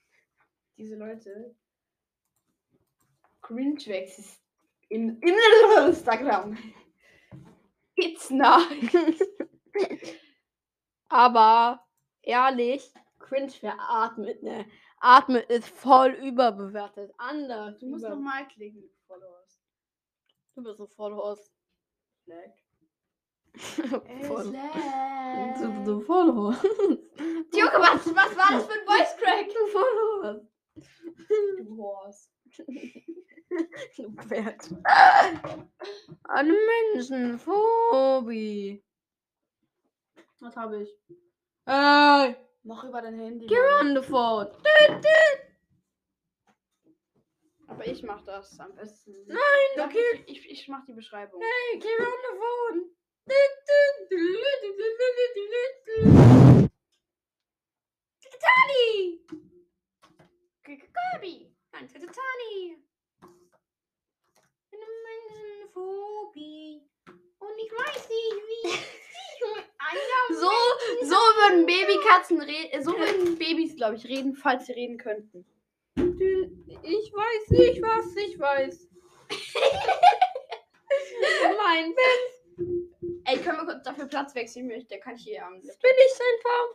Diese 0.77 0.95
Leute. 0.95 1.55
Cringewax 3.41 4.19
ist 4.19 4.41
in, 4.89 5.19
in 5.21 5.35
Instagram. 5.87 6.57
It's 7.95 8.29
nice. 8.29 9.23
Aber 11.09 11.85
ehrlich, 12.21 12.91
cringe 13.19 13.51
veratmet, 13.51 14.41
ne? 14.43 14.65
Atmen 14.99 15.43
ist 15.49 15.67
voll 15.67 16.11
überbewertet. 16.11 17.13
Anders. 17.17 17.77
Du 17.79 17.87
musst 17.87 18.05
über- 18.05 18.15
nochmal 18.15 18.47
klicken, 18.47 18.89
Followers. 19.07 19.59
Du 20.55 20.63
bist 20.63 20.77
so. 20.77 20.87
Lag. 22.25 22.53
voll. 24.27 24.51
lag. 24.51 25.59
Du, 25.59 25.83
du 25.83 26.01
voll 26.01 26.31
aus. 26.31 26.63
Junge, 26.63 27.79
was, 27.79 28.05
was 28.15 28.37
war 28.37 28.51
das 28.53 28.65
für 28.65 28.73
ein 28.73 28.85
Voice 28.85 29.15
Crack? 29.17 29.47
Du 29.49 29.67
aus. 30.27 30.41
Du 31.57 31.77
Horst. 31.77 32.31
Du 33.97 34.11
Pferd. 34.15 34.67
Eine 36.23 36.53
Menschenphobie. 36.95 38.83
Was 40.53 40.61
habe 40.61 40.83
ich? 40.83 40.89
Ey, 41.65 42.35
Mach 42.61 42.83
über 42.83 43.01
dein 43.01 43.17
Handy. 43.17 43.47
phone. 44.03 44.49
Aber 47.67 47.87
ich 47.87 48.03
mach 48.03 48.23
das 48.23 48.59
am 48.59 48.75
besten. 48.75 49.15
Nein, 49.25 49.39
Sag 49.75 49.89
okay. 49.89 50.23
Ich, 50.27 50.45
ich, 50.45 50.51
ich 50.51 50.67
mach 50.67 50.85
die 50.85 50.93
Beschreibung. 50.93 51.41
Hey, 51.41 51.79
phone. 51.81 52.95
Tani! 58.39 59.25
Gabi. 61.13 61.55
Nein, 61.71 61.87
Tani! 61.87 62.77
Eine 64.71 64.85
Menschenphobie. 65.05 66.87
Und 67.39 67.57
ich 67.57 67.71
weiß 67.71 68.07
nicht, 68.07 68.35
wie. 68.47 69.12
So, 70.29 70.49
so 71.01 71.15
würden 71.15 71.65
Babykatzen 71.65 72.41
reden. 72.41 72.83
So 72.83 72.91
würden 72.97 73.37
Babys, 73.37 73.75
glaube 73.75 73.95
ich, 73.95 74.05
reden, 74.05 74.35
falls 74.35 74.65
sie 74.65 74.73
reden 74.73 74.97
könnten. 74.97 75.45
Ich 75.95 77.13
weiß 77.13 77.49
nicht, 77.49 77.81
was 77.81 78.15
ich 78.15 78.39
weiß. 78.39 78.89
mein 81.65 81.93
Bett 81.95 82.33
Ey, 83.25 83.37
können 83.37 83.57
wir 83.59 83.65
kurz 83.65 83.83
dafür 83.83 84.05
Platz 84.05 84.35
wechseln? 84.35 84.69
Ich- 84.71 84.87
Der 84.87 84.99
kann 84.99 85.15
hier 85.15 85.45
am 85.45 85.59
bin 85.59 85.71
ich 85.71 86.19
einfach. 86.33 86.67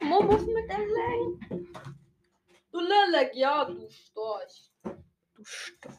Momos 0.00 0.42
mit 0.42 0.68
dem 0.70 0.88
Leng. 0.88 1.40
Du 2.72 2.80
Lelek, 2.80 3.34
ja, 3.34 3.64
du 3.64 3.88
Storch. 3.88 4.70
Du 5.34 5.44
Storch. 5.44 5.94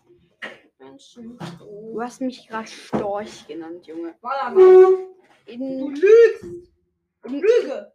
Menschen. 0.78 1.40
Du 1.58 2.00
hast 2.02 2.22
mich 2.22 2.48
gerade 2.48 2.68
Storch 2.68 3.48
genannt, 3.48 3.88
Junge. 3.88 4.16
Warte 4.22 4.56
mal. 4.56 5.15
Du 5.46 5.90
lügst. 5.90 6.72
Lüge. 7.24 7.92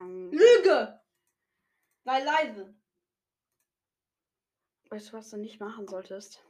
Lüge. 0.00 1.00
Sei 2.04 2.22
leise. 2.22 2.74
weißt 4.90 5.08
du, 5.08 5.12
was 5.16 5.30
du 5.30 5.38
nicht 5.38 5.58
machen 5.60 5.88
solltest? 5.88 6.44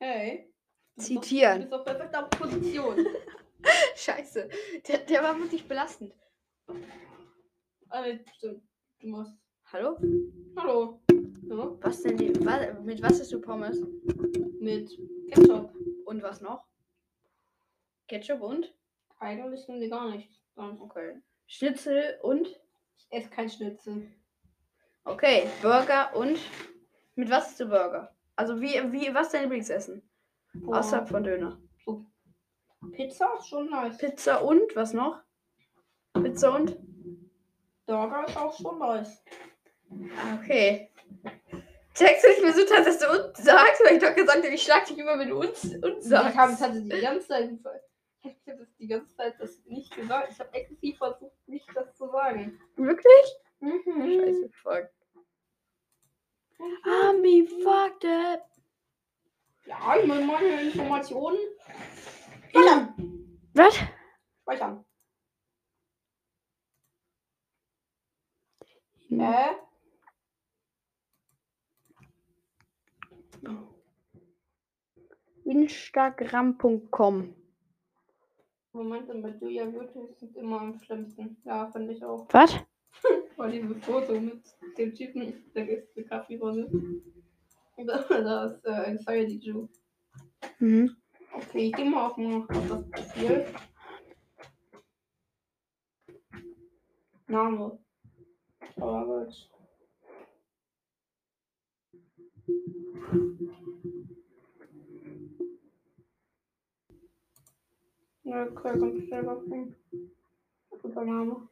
Hey. 0.00 0.52
Zitieren. 0.96 1.62
Du 1.62 1.64
bist 1.64 1.74
auf 1.74 1.84
perfekter 1.84 2.22
Position. 2.24 3.06
Scheiße. 3.96 4.48
Der, 4.86 4.98
der 4.98 5.22
war 5.22 5.38
wirklich 5.38 5.66
belastend. 5.66 6.14
Äh, 7.90 8.18
stimmt. 8.36 8.62
Du 9.00 9.08
machst. 9.08 9.34
Hallo? 9.72 9.98
Hallo. 10.56 11.02
Ja, 11.48 11.76
Was 11.82 12.02
denn? 12.02 12.16
Die, 12.16 12.34
wa, 12.44 12.72
mit 12.82 13.02
was 13.02 13.20
isst 13.20 13.32
du 13.32 13.40
Pommes? 13.40 13.80
mit 14.60 14.90
Ketchup. 15.30 15.74
Und 16.04 16.22
was 16.22 16.40
noch? 16.40 16.66
Ketchup 18.08 18.40
und? 18.40 18.74
Eigentlich 19.20 19.64
sind 19.64 19.80
die 19.80 19.88
gar 19.88 20.08
nicht. 20.10 20.30
Dann- 20.56 20.80
Okay. 20.80 21.16
Schnitzel 21.46 22.18
und? 22.22 22.46
Ich 22.98 23.06
esse 23.10 23.30
kein 23.30 23.48
Schnitzel. 23.48 24.06
Okay. 25.04 25.48
Burger 25.62 26.14
und? 26.14 26.38
Mit 27.14 27.30
was 27.30 27.50
isst 27.50 27.60
du 27.60 27.66
Burger? 27.66 28.14
Also 28.36 28.60
wie, 28.60 28.74
wie, 28.92 29.12
was 29.14 29.26
ist 29.28 29.34
dein 29.34 29.42
Lieblingsessen? 29.42 30.02
Boah. 30.54 30.78
Außerhalb 30.80 31.08
von 31.08 31.24
Döner. 31.24 31.58
Pizza 32.92 33.34
ist 33.38 33.48
schon 33.48 33.70
nice. 33.70 33.98
Pizza 33.98 34.42
und? 34.44 34.74
Was 34.76 34.92
noch? 34.92 35.20
Pizza 36.14 36.54
und? 36.54 36.76
Burger 37.86 38.26
ist 38.26 38.36
auch 38.36 38.56
schon 38.56 38.78
nice. 38.78 39.22
Okay. 40.40 40.90
Checkst 41.94 42.24
du 42.24 42.28
nicht 42.28 42.42
mehr 42.42 42.52
so, 42.52 42.64
dass 42.64 42.98
du 42.98 43.06
und 43.10 43.36
sagst? 43.36 43.82
Weil 43.84 43.96
ich 43.96 44.02
doch 44.02 44.14
gesagt 44.14 44.38
habe, 44.44 44.48
ich 44.54 44.62
schlag 44.62 44.84
dich 44.86 44.98
immer, 44.98 45.24
du 45.24 45.40
uns 45.40 45.64
und 45.64 45.98
Ich 45.98 46.04
sagst. 46.04 46.36
habe 46.36 46.52
es 46.52 46.60
hatte 46.60 46.80
die 46.82 46.88
ganze 47.00 47.26
Zeit. 47.26 47.50
Ich 48.22 48.48
habe 48.48 48.58
das 48.58 48.76
die 48.76 48.88
ganze 48.88 49.14
Zeit 49.14 49.34
das 49.38 49.64
nicht 49.64 49.94
gesagt. 49.94 50.32
Ich 50.32 50.40
habe 50.40 50.52
exzessiv 50.52 50.98
versucht, 50.98 51.48
nicht 51.48 51.68
das 51.74 51.94
zu 51.96 52.08
sagen. 52.08 52.60
Wirklich? 52.76 53.36
Mhm. 53.60 53.82
Scheiße, 53.84 54.50
fuck. 54.62 54.90
I'm 56.84 57.22
be 57.22 57.46
fucked 57.62 58.04
up. 58.04 58.50
Ja, 59.66 59.96
ich 59.96 60.06
meine 60.06 60.24
meine 60.24 60.62
Informationen. 60.62 61.38
Speichern. 62.48 63.38
Was? 63.54 63.78
Speichern. 64.42 64.84
Äh? 69.10 69.54
Instagram.com. 75.44 77.37
Moment, 78.72 79.08
bei 79.22 79.30
Julia 79.40 79.64
Beauty 79.64 80.12
sind 80.18 80.36
immer 80.36 80.60
am 80.60 80.78
schlimmsten. 80.80 81.36
Ja, 81.44 81.70
finde 81.70 81.92
ich 81.92 82.04
auch. 82.04 82.26
Was? 82.30 82.54
War 83.36 83.48
dieses 83.48 83.84
Foto 83.84 84.20
mit 84.20 84.42
dem 84.76 84.94
Typen, 84.94 85.32
der 85.54 85.68
ist 85.68 85.96
die 85.96 86.04
Kaffeerolle. 86.04 86.68
Da, 87.76 88.04
da 88.08 88.44
ist 88.46 88.64
äh, 88.64 88.70
Anxiety 88.70 89.38
Jew. 89.38 89.68
Mhm. 90.58 90.96
Okay, 91.32 91.68
ich 91.68 91.72
geh 91.72 91.84
mal 91.84 92.06
auf, 92.06 92.16
mal 92.16 92.42
auf 92.42 92.46
das 92.68 92.90
Profil. 92.90 93.44
Name. 97.28 97.78
Aber 98.76 99.24
gut. 99.24 99.50
Ja, 108.28 108.42
okay, 108.42 108.78
kannst 108.78 108.82
du 108.82 109.06
selber 109.08 109.36
gucken. 109.36 109.74
Guter 110.82 111.02
Name. 111.02 111.48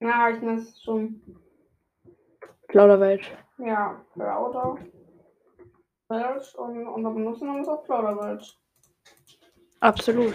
Ja, 0.00 0.28
ich 0.30 0.42
meine, 0.42 0.60
es 0.60 0.82
schon. 0.82 1.22
Plauderwelt. 2.66 3.30
Ja, 3.58 4.04
Plauder. 4.12 4.76
Welt 6.08 6.54
und 6.56 6.88
unser 6.88 7.10
Benutzername 7.12 7.60
ist 7.60 7.68
auch 7.68 7.84
Plauderwelt. 7.84 8.58
Absolut. 9.78 10.34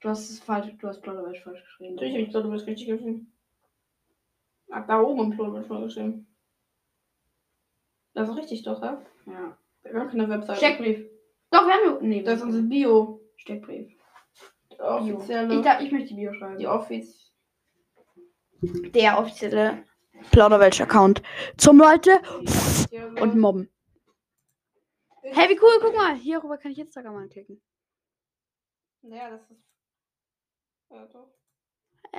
Du 0.00 0.08
hast 0.08 0.28
es 0.28 0.40
falsch, 0.40 0.76
du 0.78 0.88
hast 0.88 1.02
Plauderwelt 1.02 1.38
falsch 1.38 1.62
geschrieben. 1.62 1.94
Natürlich 1.94 2.14
habe 2.14 2.22
ich 2.24 2.30
Plauderwelt 2.30 2.66
richtig 2.66 2.88
geschrieben. 2.88 3.32
Ach, 4.70 4.84
da 4.88 5.00
oben 5.00 5.30
im 5.30 5.36
Plauderwelt 5.36 5.68
vorgeschrieben. 5.68 6.26
Das 8.16 8.30
ist 8.30 8.36
richtig 8.36 8.62
doch, 8.62 8.82
ja? 8.82 9.04
Ja. 9.26 9.58
Wir 9.82 10.00
haben 10.00 10.08
keine 10.08 10.26
Webseite. 10.30 10.56
Steckbrief. 10.56 11.06
Doch, 11.50 11.66
wir 11.66 11.74
haben 11.74 12.08
nee, 12.08 12.22
Das 12.22 12.38
ist 12.38 12.44
unser 12.44 12.62
Bio. 12.62 13.20
Steckbrief. 13.36 13.92
Die 14.70 14.80
offizielle. 14.80 15.54
Ich, 15.54 15.60
darf, 15.60 15.82
ich 15.82 15.92
möchte 15.92 16.08
die 16.08 16.14
Bio 16.14 16.32
schreiben. 16.32 16.58
die 16.58 16.66
offizielle. 16.66 17.14
Der 18.92 19.18
offizielle 19.18 19.84
Plauderwelsch-Account 20.30 21.22
zum 21.58 21.76
Leute 21.78 22.22
und 23.20 23.36
Mobben. 23.36 23.70
Hey, 25.22 25.50
wie 25.50 25.60
cool, 25.60 25.78
guck 25.82 25.94
mal. 25.94 26.14
Hierüber 26.14 26.56
kann 26.56 26.72
ich 26.72 26.78
Instagram 26.78 27.16
anklicken. 27.16 27.60
Ja, 29.02 29.28
das 29.28 29.42
ist. 29.50 29.62
Ja, 30.88 31.04
doch. 31.06 31.28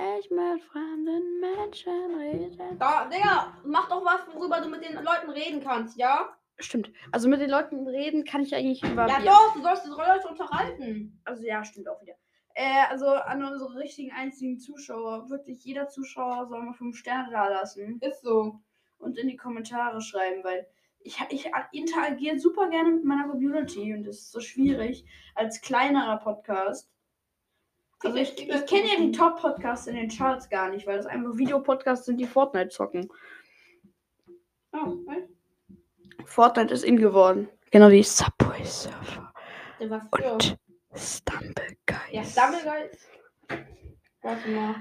Ich 0.00 0.30
mit 0.30 0.62
fremden 0.62 1.40
Menschen 1.40 2.14
reden. 2.20 2.78
Da, 2.78 3.06
Digga, 3.06 3.52
mach 3.64 3.88
doch 3.88 4.04
was, 4.04 4.32
worüber 4.32 4.60
du 4.60 4.68
mit 4.68 4.84
den 4.84 4.94
Leuten 4.94 5.30
reden 5.30 5.60
kannst, 5.60 5.98
ja? 5.98 6.36
Stimmt. 6.60 6.92
Also 7.10 7.28
mit 7.28 7.40
den 7.40 7.50
Leuten 7.50 7.84
reden 7.86 8.24
kann 8.24 8.42
ich 8.42 8.54
eigentlich 8.54 8.82
über. 8.84 9.08
Ja, 9.08 9.18
Bier. 9.18 9.30
doch, 9.30 9.54
du 9.54 9.62
sollst 9.62 9.84
die 9.86 9.90
Leute 9.90 10.28
unterhalten. 10.28 11.20
Also 11.24 11.44
ja, 11.44 11.64
stimmt 11.64 11.88
auch 11.88 12.00
wieder. 12.00 12.14
Äh, 12.54 12.86
also 12.90 13.06
an 13.06 13.42
unsere 13.42 13.76
richtigen 13.76 14.12
einzigen 14.12 14.58
Zuschauer, 14.58 15.30
wirklich 15.30 15.64
jeder 15.64 15.88
Zuschauer 15.88 16.46
soll 16.46 16.62
mal 16.62 16.74
fünf 16.74 16.96
Sterne 16.96 17.30
da 17.32 17.48
lassen 17.48 17.98
Ist 18.00 18.22
so. 18.22 18.60
und 18.98 19.18
in 19.18 19.28
die 19.28 19.36
Kommentare 19.36 20.00
schreiben, 20.00 20.44
weil 20.44 20.66
ich, 21.00 21.20
ich 21.30 21.50
interagiere 21.72 22.38
super 22.38 22.68
gerne 22.68 22.90
mit 22.90 23.04
meiner 23.04 23.28
Community 23.28 23.94
und 23.94 24.04
das 24.04 24.16
ist 24.18 24.32
so 24.32 24.40
schwierig 24.40 25.04
als 25.34 25.60
kleinerer 25.60 26.18
Podcast. 26.18 26.90
Also 28.04 28.16
ich, 28.16 28.38
ich 28.38 28.66
kenne 28.66 28.88
ja 28.88 29.00
die 29.00 29.12
Top-Podcasts 29.12 29.86
in 29.88 29.96
den 29.96 30.08
Charts 30.08 30.48
gar 30.48 30.70
nicht, 30.70 30.86
weil 30.86 30.96
das 30.98 31.06
einfach 31.06 31.36
Videopodcasts 31.36 32.06
sind, 32.06 32.18
die 32.18 32.26
Fortnite 32.26 32.68
zocken. 32.68 33.08
Oh, 34.72 34.94
echt? 35.10 35.28
Fortnite 36.28 36.72
ist 36.74 36.84
in 36.84 36.96
geworden. 36.98 37.48
Genau 37.70 37.90
wie 37.90 38.02
Subway 38.02 38.64
Surfer 38.64 39.32
Der 39.80 39.90
war 39.90 40.00
früher. 40.12 40.34
und 40.34 40.56
Stumble 40.94 41.76
Ja, 41.88 41.96
Guys. 42.22 42.32
Stumblegeist. 42.32 43.08
Warte 44.22 44.48
mal. 44.50 44.74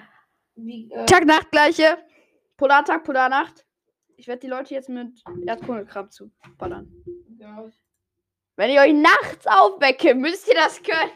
Wie, 0.55 0.91
äh, 0.91 1.05
Tag, 1.05 1.25
Nacht, 1.25 1.51
gleiche. 1.51 1.97
Polartag, 2.57 3.03
Polarnacht. 3.03 3.65
Ich 4.15 4.27
werde 4.27 4.39
die 4.41 4.47
Leute 4.47 4.73
jetzt 4.73 4.89
mit 4.89 5.21
Erdkundelkram 5.45 6.09
zuballern. 6.09 6.91
ja. 7.39 7.65
Wenn 8.55 8.71
ich 8.71 8.79
euch 8.79 8.93
nachts 8.93 9.45
aufwecke, 9.45 10.15
müsst 10.15 10.47
ihr 10.47 10.55
das 10.55 10.81
können. 10.81 11.11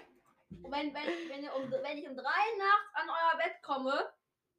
Und 0.62 0.72
wenn, 0.72 0.94
wenn, 0.94 1.30
wenn, 1.30 1.44
ihr 1.44 1.56
um, 1.56 1.72
wenn 1.72 1.98
ich 1.98 2.08
um 2.08 2.16
drei 2.16 2.44
nachts 2.58 2.94
an 2.94 3.10
euer 3.10 3.38
Bett 3.38 3.62
komme 3.64 3.94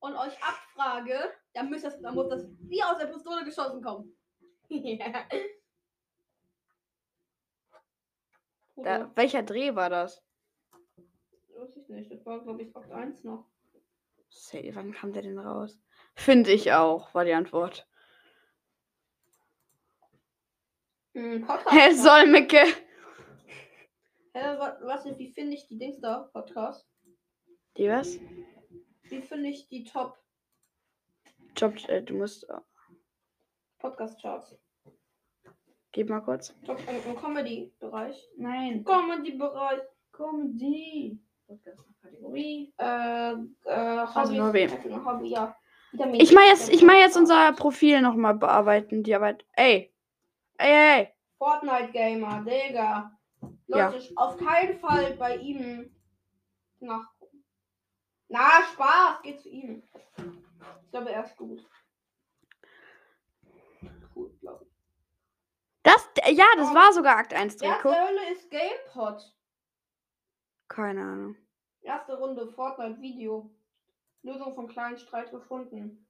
und 0.01 0.16
euch 0.16 0.36
abfrage, 0.43 1.32
dann, 1.55 1.70
müsst 1.70 1.84
das, 1.84 2.01
dann 2.01 2.14
muss 2.14 2.28
das 2.28 2.47
wie 2.61 2.82
aus 2.82 2.99
der 2.99 3.07
Pistole 3.07 3.45
geschossen 3.45 3.82
kommen. 3.82 4.16
Ja. 4.68 5.26
Da, 8.76 9.11
welcher 9.14 9.43
Dreh 9.43 9.74
war 9.74 9.90
das? 9.90 10.24
Weiß 11.55 11.76
ich 11.76 11.88
nicht. 11.88 12.11
Das 12.11 12.24
war, 12.26 12.40
glaube 12.40 12.62
ich, 12.62 12.74
Akt 12.74 12.90
1 12.90 13.22
noch. 13.22 13.47
Say, 14.28 14.70
wann 14.74 14.93
kam 14.93 15.12
der 15.12 15.22
denn 15.22 15.38
raus? 15.38 15.78
Finde 16.14 16.51
ich 16.53 16.72
auch, 16.72 17.12
war 17.14 17.24
die 17.24 17.34
Antwort. 17.34 17.86
Hm, 21.14 21.45
Podcast. 21.47 21.76
Herr 21.76 21.95
Solmecke. 21.95 22.64
Hä, 24.35 24.59
wa- 24.59 24.78
was, 24.83 25.05
wie 25.18 25.33
finde 25.33 25.55
ich 25.55 25.66
die 25.68 25.78
Dings 25.78 26.01
da? 26.01 26.28
Podcast? 26.33 26.87
Die 27.76 27.89
was? 27.89 28.18
Wie 29.05 29.22
finde 29.22 29.49
ich 29.51 29.68
die 29.68 29.85
Top 29.85 30.18
Job, 31.57 31.74
äh, 31.89 32.03
du 32.03 32.14
musst. 32.14 32.47
Podcast-Charts? 33.78 34.57
Gib 35.93 36.09
mal 36.09 36.20
kurz. 36.20 36.55
Top 36.64 36.78
im, 36.89 37.11
im 37.12 37.16
Comedy-Bereich. 37.16 38.16
Nein. 38.39 38.85
Comedy-Bereich. 38.85 39.80
Comedy. 40.12 41.18
Podcast-Kategorie. 41.47 42.72
Äh, 42.78 43.33
äh, 43.33 44.07
Hobby. 44.14 44.39
nur 44.39 44.53
wem? 44.55 45.05
Hobby, 45.05 45.28
ja. 45.30 45.55
Vitamin 45.91 46.20
Ich 46.20 46.33
mach 46.33 46.47
jetzt, 46.47 46.70
ich 46.72 46.83
mach 46.83 46.95
jetzt 46.95 47.18
unser 47.18 47.53
Profil 47.53 48.01
nochmal 48.01 48.35
bearbeiten, 48.35 49.03
die 49.03 49.14
Arbeit. 49.14 49.45
Ey. 49.53 49.93
Ey, 50.57 50.70
ey, 50.70 51.01
ey. 51.01 51.09
Fortnite 51.37 51.93
Gamer, 51.93 52.43
Digga. 52.45 53.12
Ja. 53.79 53.89
Leute, 53.89 54.12
auf 54.16 54.37
keinen 54.39 54.79
Fall 54.79 55.14
bei 55.14 55.37
ihm 55.37 55.95
nachgucken. 56.81 57.45
Na, 58.29 58.62
Spaß, 58.73 59.23
geht 59.23 59.41
zu 59.41 59.49
ihm. 59.49 59.83
Ich 60.85 60.91
glaube, 60.91 61.11
er 61.11 61.25
ist 61.25 61.37
gut. 61.37 61.66
Cool, 64.14 64.31
glaube 64.41 64.64
ich. 64.64 64.73
Das, 65.83 66.09
ja, 66.31 66.47
das 66.57 66.75
war 66.75 66.93
sogar 66.93 67.16
Akt 67.16 67.33
1 67.35 67.61
Wer 67.61 67.75
Trikot. 67.75 67.89
zur 67.91 68.07
Hölle 68.09 68.33
ist 68.33 68.51
GamePod? 68.51 69.35
Keine 70.68 71.03
Ahnung. 71.03 71.37
Erste 71.81 72.16
Runde 72.16 72.47
Fortnite 72.49 73.01
Video. 73.01 73.51
Lösung 74.23 74.55
von 74.55 74.68
kleinen 74.68 74.99
Streit 74.99 75.31
gefunden. 75.31 76.07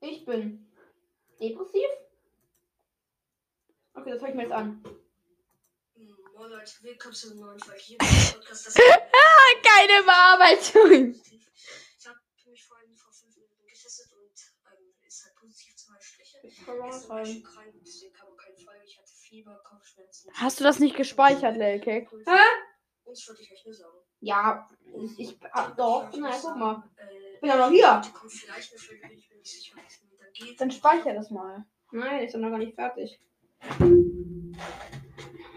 Ich 0.00 0.26
bin 0.26 0.70
depressiv. 1.40 1.88
Okay, 3.96 4.10
das 4.10 4.20
höre 4.22 4.28
ich 4.30 4.34
mir 4.34 4.42
jetzt 4.42 4.52
an. 4.52 4.82
Moin 6.36 6.50
Leute, 6.50 6.72
willkommen 6.82 7.14
zu 7.14 7.30
einem 7.30 7.38
neuen 7.40 7.60
Folge 7.60 7.80
hier 7.80 7.96
im 8.00 8.06
Podcast. 8.32 8.66
Das 8.66 8.74
Keine 9.62 10.02
Bearbeitung. 10.02 11.14
ich 11.14 12.06
habe 12.08 12.18
mich 12.50 12.64
vorhin 12.66 12.96
vor 12.96 13.12
fünf 13.12 13.36
Minuten 13.36 13.64
getestet 13.66 14.10
und 14.12 14.32
ähm, 14.66 14.94
ist 15.06 15.24
halt 15.24 15.36
positiv 15.36 15.76
zwei 15.76 15.94
Striche. 16.00 16.38
Ich 16.42 16.66
rein. 17.08 17.42
krank, 17.44 17.72
deswegen 17.84 18.12
kam 18.14 18.26
auch 18.28 18.36
keine 18.36 18.56
Folge. 18.56 18.80
Ich 18.84 18.98
hatte 18.98 19.12
Fieber, 19.12 19.62
Kopfschmerzen. 19.62 20.30
Hast 20.34 20.58
du 20.58 20.64
das 20.64 20.80
nicht 20.80 20.96
gespeichert, 20.96 21.56
Lelkek? 21.56 22.10
Hä? 22.10 22.40
Uns 23.04 23.28
wollte 23.28 23.42
ich 23.42 23.52
euch 23.52 23.64
nur 23.64 23.74
sagen. 23.74 23.94
Ja, 24.18 24.68
ich, 24.96 25.18
ich 25.20 25.38
ah, 25.52 25.70
doch. 25.70 26.10
Na, 26.16 26.36
guck 26.40 26.56
mal. 26.56 26.82
Äh, 26.96 27.34
Ich 27.34 27.40
bin 27.40 27.48
ja 27.50 27.56
noch 27.56 27.70
hier. 27.70 28.02
dann 28.02 28.12
geht. 30.32 30.60
Dann 30.60 30.70
speicher 30.72 31.14
das 31.14 31.30
mal. 31.30 31.64
Nein, 31.92 32.24
ich 32.24 32.32
bin 32.32 32.40
noch 32.40 32.50
gar 32.50 32.58
nicht 32.58 32.74
fertig. 32.74 33.20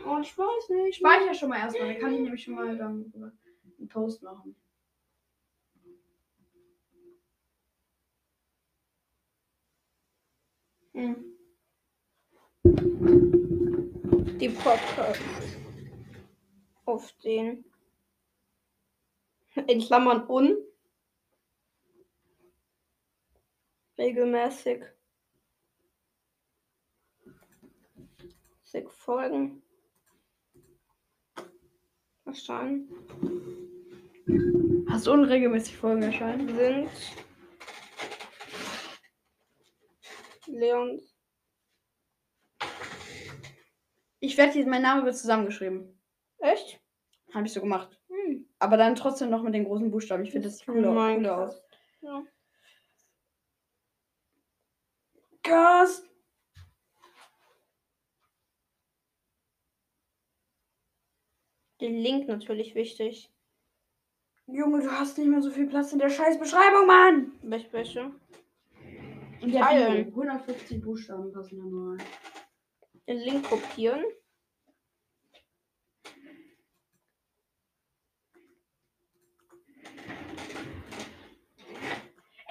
Oh, 0.06 0.20
ich 0.22 0.38
weiß 0.38 0.70
nicht. 0.70 0.98
Speicher 0.98 1.34
schon 1.34 1.50
mal 1.50 1.60
erstmal, 1.60 1.94
dann 1.94 2.00
kann 2.02 2.14
ich 2.14 2.22
nämlich 2.22 2.44
schon 2.44 2.56
mal 2.56 2.78
dann 2.78 3.14
einen 3.78 3.88
Post 3.88 4.24
machen. 4.24 4.56
Hm. 10.94 11.38
Die 14.40 14.50
Podcast. 14.50 15.22
Auf 16.86 17.12
den. 17.24 17.66
In 19.68 19.80
Klammern 19.80 20.28
un. 20.28 20.58
Regelmäßig. 23.98 24.84
Sechs 28.68 28.94
Folgen. 28.98 29.64
Erscheinen. 32.26 32.90
Hast 34.90 35.08
du 35.08 35.14
unregelmäßig 35.14 35.78
Folgen 35.78 36.04
erscheinen? 36.04 36.54
Sind. 36.54 36.90
Leons. 40.48 41.16
Ich 44.20 44.38
werde 44.38 44.66
mein 44.66 44.82
Name 44.82 45.06
wird 45.06 45.16
zusammengeschrieben. 45.16 45.98
Echt? 46.40 46.82
Habe 47.34 47.48
ich 47.48 47.54
so 47.54 47.62
gemacht. 47.62 47.98
Hm. 48.10 48.50
Aber 48.60 48.76
dann 48.76 48.96
trotzdem 48.96 49.30
noch 49.30 49.44
mit 49.44 49.54
den 49.54 49.64
großen 49.64 49.90
Buchstaben. 49.92 50.24
Ich 50.24 50.32
finde 50.32 50.50
das 50.50 50.58
sieht 50.58 50.68
cooler, 50.68 51.38
aus. 51.38 51.64
Ja. 52.02 52.22
Gas. 55.44 56.04
Den 61.80 61.96
Link 61.98 62.28
natürlich 62.28 62.74
wichtig. 62.74 63.32
Junge, 64.48 64.82
du 64.82 64.92
hast 64.92 65.18
nicht 65.18 65.28
mehr 65.28 65.42
so 65.42 65.52
viel 65.52 65.68
Platz 65.68 65.92
in 65.94 66.00
der 66.00 66.10
scheiß 66.10 66.40
Beschreibung, 66.40 66.88
Mann. 66.88 67.34
Welche, 67.44 67.72
welche? 67.74 68.12
Und 69.42 69.54
der 69.54 69.66
Bio. 69.66 69.90
150 69.90 70.82
Buchstaben 70.82 71.32
passen 71.32 71.58
da 71.60 71.66
nur 71.66 71.92
rein. 71.92 72.04
Den 73.08 73.18
Link 73.20 73.44
kopieren. 73.48 74.04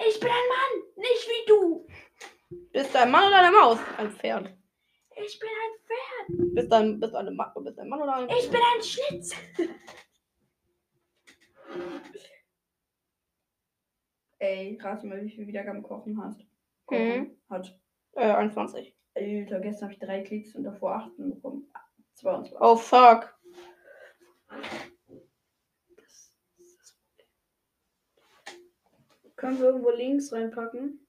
Ich 0.07 0.19
bin 0.19 0.29
ein 0.29 0.49
Mann, 0.49 0.83
nicht 0.95 1.27
wie 1.27 1.47
du. 1.47 1.87
Bist 2.71 2.93
du 2.93 2.99
ein 2.99 3.11
Mann 3.11 3.27
oder 3.27 3.39
eine 3.39 3.51
Maus? 3.51 3.79
Ein 3.97 4.11
Pferd. 4.11 4.55
Ich 5.25 5.39
bin 5.39 5.49
ein 5.49 5.79
Pferd. 5.85 6.27
Bist 6.55 6.71
du 6.71 6.75
ein, 6.75 6.99
bist 6.99 7.13
du 7.13 7.17
eine 7.17 7.31
Ma 7.31 7.53
bist 7.57 7.77
du 7.77 7.81
ein 7.81 7.89
Mann 7.89 8.01
oder 8.01 8.15
ein 8.15 8.29
Ich 8.29 8.49
bin 8.49 8.59
ein 8.59 8.83
Schnitzel. 8.83 9.37
Ey, 14.39 14.77
rate 14.81 15.07
mal, 15.07 15.21
wie 15.23 15.29
viel 15.31 15.47
Wiedergaben 15.47 15.81
Kochen 15.81 16.21
hast. 16.23 16.45
Kochen 16.85 17.19
Mhm. 17.21 17.37
hat. 17.49 17.79
Äh, 18.13 18.31
21. 18.31 18.95
Alter, 19.15 19.59
gestern 19.59 19.85
habe 19.89 19.93
ich 19.93 19.99
drei 19.99 20.21
Klicks 20.23 20.53
und 20.55 20.63
davor 20.63 20.95
acht 20.95 21.17
bekommen. 21.17 21.67
22. 22.15 22.55
Oh 22.59 22.75
fuck. 22.75 23.35
Können 29.35 29.59
wir 29.59 29.65
irgendwo 29.67 29.89
Links 29.91 30.31
reinpacken? 30.31 31.06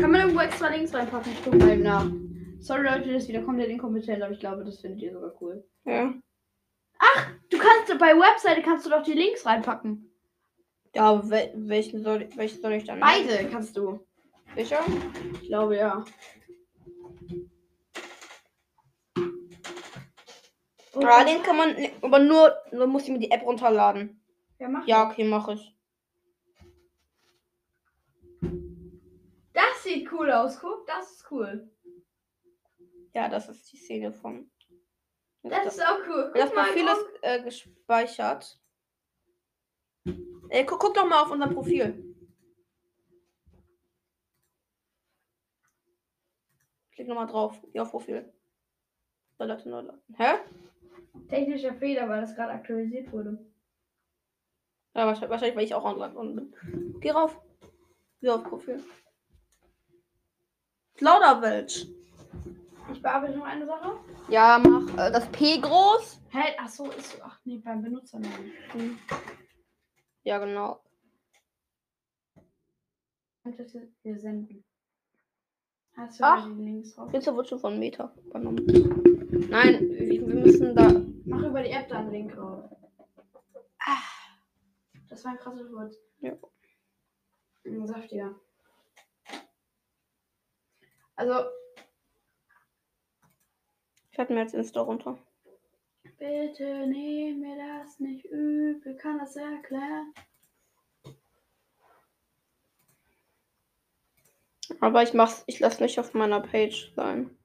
Kann 0.00 0.10
man 0.10 0.20
irgendwo 0.20 0.40
extra 0.40 0.68
Links 0.68 0.92
reinpacken? 0.94 1.32
Ich 1.32 1.44
guck 1.44 1.54
mal 1.54 1.76
nach. 1.76 2.06
Sorry 2.60 2.82
Leute, 2.82 3.12
das 3.12 3.24
ist 3.24 3.28
wieder 3.28 3.42
komplett 3.42 3.68
inkompetent, 3.68 4.22
aber 4.22 4.32
ich 4.32 4.40
glaube, 4.40 4.64
das 4.64 4.80
findet 4.80 5.02
ihr 5.02 5.12
sogar 5.12 5.32
cool. 5.40 5.64
Ja. 5.84 6.14
Du 7.50 7.58
kannst 7.58 7.98
bei 7.98 8.16
Webseite 8.16 8.62
kannst 8.62 8.86
du 8.86 8.90
doch 8.90 9.02
die 9.02 9.12
Links 9.12 9.44
reinpacken. 9.44 10.10
Ja, 10.94 11.10
aber 11.10 11.28
wel 11.30 11.52
welchen 11.54 12.02
soll 12.02 12.22
ich, 12.22 12.36
welchen 12.36 12.60
soll 12.62 12.72
ich 12.72 12.84
dann? 12.84 13.00
Beide 13.00 13.48
kannst 13.50 13.76
du. 13.76 14.00
Sicher? 14.56 14.80
Ich 15.40 15.48
glaube 15.48 15.76
ja. 15.76 16.04
Ja, 21.00 21.24
den 21.24 21.42
kann 21.42 21.56
man. 21.56 21.76
Aber 22.02 22.18
nur, 22.18 22.54
nur 22.72 22.86
muss 22.86 23.04
ich 23.04 23.10
mir 23.10 23.18
die 23.18 23.30
App 23.30 23.44
runterladen. 23.44 24.20
Ja, 24.58 24.68
mach 24.68 24.86
Ja, 24.86 25.10
okay, 25.10 25.24
mach 25.24 25.48
ich. 25.48 25.74
Sieht 29.84 30.10
cool 30.12 30.30
aus. 30.30 30.58
Guck, 30.60 30.86
das 30.86 31.12
ist 31.12 31.30
cool. 31.30 31.70
Ja, 33.14 33.28
das 33.28 33.48
ist 33.48 33.72
die 33.72 33.76
Szene 33.76 34.12
von. 34.12 34.50
Das 35.42 35.66
ist 35.66 35.82
auch 35.86 35.98
cool. 36.08 36.30
Guck 36.32 36.34
das 36.34 36.54
mal, 36.54 36.68
ist 36.68 37.22
äh, 37.22 37.42
gespeichert. 37.42 38.60
Ey, 40.48 40.66
guck, 40.66 40.80
guck 40.80 40.94
doch 40.94 41.06
mal 41.06 41.22
auf 41.22 41.30
unser 41.30 41.48
Profil. 41.48 42.14
Klick 46.92 47.08
nochmal 47.08 47.26
drauf. 47.26 47.60
Geh 47.72 47.80
auf 47.80 47.90
Profil. 47.90 48.32
Leute, 49.38 49.68
laden. 49.68 50.02
Hä? 50.16 50.38
Technischer 51.28 51.74
Fehler, 51.74 52.08
weil 52.08 52.20
das 52.20 52.34
gerade 52.34 52.52
aktualisiert 52.52 53.12
wurde. 53.12 53.38
Ja, 54.94 55.06
wahrscheinlich, 55.06 55.56
weil 55.56 55.64
ich 55.64 55.74
auch 55.74 55.84
online 55.84 56.34
bin. 56.34 57.00
Geh 57.00 57.10
rauf. 57.10 57.40
Geh 58.20 58.30
auf 58.30 58.44
Profil. 58.44 58.82
Plauderwelsch. 60.96 61.86
Ich 62.92 63.02
bearbeite 63.02 63.36
noch 63.38 63.44
eine 63.46 63.66
Sache. 63.66 63.98
Ja, 64.28 64.58
mach 64.58 64.88
äh, 64.94 65.10
das 65.10 65.26
P 65.30 65.58
groß. 65.58 66.20
Hä? 66.30 66.54
Ach 66.58 66.68
so, 66.68 66.90
ist 66.90 67.12
so. 67.12 67.18
Ach 67.22 67.40
nee, 67.44 67.58
beim 67.58 67.82
Benutzernamen. 67.82 68.52
Ja, 70.22 70.38
genau. 70.38 70.80
Und 73.44 73.58
das 73.58 73.72
hier- 73.72 73.88
hier 74.02 74.18
senden. 74.18 74.64
Hast 75.96 76.18
du 76.18 76.24
Ach. 76.24 76.44
da 76.48 76.54
die 76.54 76.62
Links 76.62 76.94
drauf? 76.94 77.12
Jetzt 77.12 77.26
wird 77.26 77.48
schon 77.48 77.58
von 77.60 77.78
Meta 77.78 78.12
übernommen. 78.26 78.64
Nein, 79.48 79.80
wir, 79.90 80.26
wir 80.26 80.34
müssen 80.34 80.74
da. 80.74 80.88
Mach 81.24 81.42
über 81.42 81.62
die 81.62 81.70
App 81.70 81.88
da 81.88 81.98
einen 81.98 82.10
Link 82.10 82.34
drauf. 82.34 82.64
Ah, 83.78 83.98
das 85.08 85.24
war 85.24 85.32
ein 85.32 85.38
krasses 85.38 85.70
Wort. 85.72 85.94
Ja. 86.20 86.32
Ein 87.66 87.86
saftiger. 87.86 88.34
Also, 91.16 91.44
Ich 94.14 94.18
hatte 94.20 94.32
mir 94.32 94.42
jetzt 94.42 94.54
Insta 94.54 94.80
runter. 94.80 95.18
bitte 96.18 96.86
nehm 96.86 97.40
mir 97.40 97.56
das 97.56 97.98
nicht 97.98 98.24
übel, 98.26 98.96
kann 98.96 99.18
das 99.18 99.34
erklären. 99.34 100.14
Aber 104.78 105.02
ich 105.02 105.14
mach's, 105.14 105.42
ich 105.48 105.58
lasse 105.58 105.82
nicht 105.82 105.98
auf 105.98 106.14
meiner 106.14 106.40
Page 106.40 106.92
sein. 106.94 107.36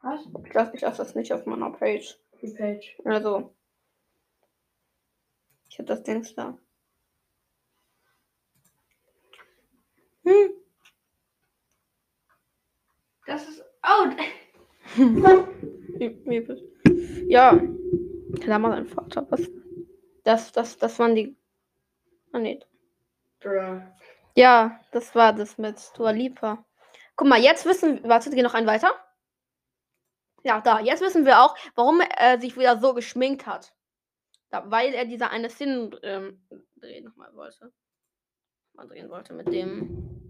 Was? 0.00 0.26
Ich 0.46 0.54
lasse 0.54 0.74
ich 0.74 0.80
lass 0.80 0.96
das 0.96 1.14
nicht 1.14 1.34
auf 1.34 1.44
meiner 1.44 1.70
Page. 1.70 2.18
Die 2.40 2.54
Page. 2.54 2.96
Also. 3.04 3.54
Ich 5.68 5.78
hab 5.78 5.84
das 5.86 6.02
Dings 6.02 6.34
da. 6.34 6.56
Hm. 10.24 10.65
Das 13.26 13.48
ist. 13.48 13.64
Oh! 13.82 14.10
Wie- 14.96 16.20
wie 16.24 16.40
bist- 16.40 16.64
Ja. 17.28 17.60
Klammer 18.40 18.70
sein 18.70 18.86
Vater. 18.86 19.26
Was? 19.30 19.42
Das, 20.24 20.52
das, 20.52 20.78
das 20.78 20.98
waren 20.98 21.14
die. 21.14 21.36
Ah, 22.32 22.38
nee. 22.38 22.60
Bruh. 23.40 23.80
Ja, 24.34 24.80
das 24.92 25.14
war 25.14 25.32
das 25.32 25.56
mit 25.58 25.76
Dua 25.96 26.10
Lipa. 26.10 26.64
Guck 27.16 27.28
mal, 27.28 27.40
jetzt 27.40 27.64
wissen 27.64 28.02
wir. 28.02 28.08
Warte, 28.08 28.30
geh 28.30 28.42
noch 28.42 28.54
einen 28.54 28.66
weiter. 28.66 28.90
Ja, 30.42 30.60
da. 30.60 30.80
Jetzt 30.80 31.00
wissen 31.02 31.24
wir 31.24 31.40
auch, 31.40 31.56
warum 31.74 32.00
er 32.00 32.40
sich 32.40 32.56
wieder 32.56 32.78
so 32.78 32.94
geschminkt 32.94 33.46
hat. 33.46 33.74
Da, 34.50 34.70
weil 34.70 34.94
er 34.94 35.04
diese 35.06 35.30
eine 35.30 35.50
Szene 35.50 35.90
ähm, 36.02 36.40
drehen 36.76 37.04
nochmal 37.04 37.34
wollte. 37.34 37.72
Mal 38.74 38.86
drehen 38.86 39.08
wollte 39.10 39.32
mit 39.32 39.48
dem. 39.52 40.25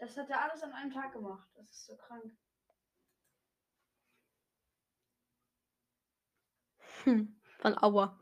Das 0.00 0.16
hat 0.16 0.30
er 0.30 0.42
alles 0.42 0.62
an 0.62 0.72
einem 0.72 0.90
Tag 0.90 1.12
gemacht. 1.12 1.46
Das 1.54 1.70
ist 1.70 1.86
so 1.86 1.94
krank. 1.96 2.24
Hm, 7.04 7.38
von 7.58 7.82
Aua. 7.82 8.18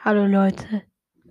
Hallo 0.00 0.26
Leute. 0.26 0.82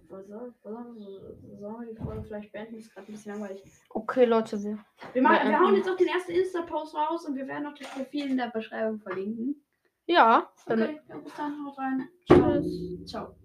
Sollen 0.08 0.96
wir 0.96 1.94
die 1.94 1.98
Folge 1.98 2.24
vielleicht 2.24 2.52
beenden? 2.54 2.76
Ist 2.76 2.94
gerade 2.94 3.08
ein 3.08 3.14
bisschen 3.14 3.34
langweilig. 3.34 3.64
Okay, 3.90 4.24
Leute, 4.24 4.62
wir. 4.64 4.86
Wir, 5.12 5.22
machen, 5.22 5.50
wir 5.50 5.60
hauen 5.60 5.76
jetzt 5.76 5.90
auch 5.90 5.98
den 5.98 6.08
ersten 6.08 6.32
Insta-Post 6.32 6.96
raus 6.96 7.26
und 7.26 7.36
wir 7.36 7.48
werden 7.48 7.66
auch 7.66 7.74
das 7.78 7.90
Profil 7.90 8.32
in 8.32 8.38
der 8.38 8.52
Beschreibung 8.52 9.00
verlinken. 9.00 9.66
Ja, 10.06 10.50
dann 10.66 10.82
Okay, 10.82 11.02
ja, 11.10 11.18
bis 11.18 11.34
dann, 11.36 11.66
haut 11.66 11.78
rein. 11.78 12.10
Tschüss. 12.26 13.06
Ciao. 13.06 13.36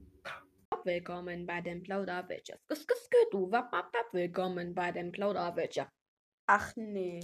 Willkommen 0.84 1.44
bei 1.44 1.60
den 1.60 1.82
Plauderwitcher. 1.82 2.58
Du, 3.30 3.50
willkommen 4.12 4.74
bei 4.74 4.90
den 4.92 5.12
Plauderwitcher. 5.12 5.92
Ach 6.46 6.72
nee. 6.74 7.20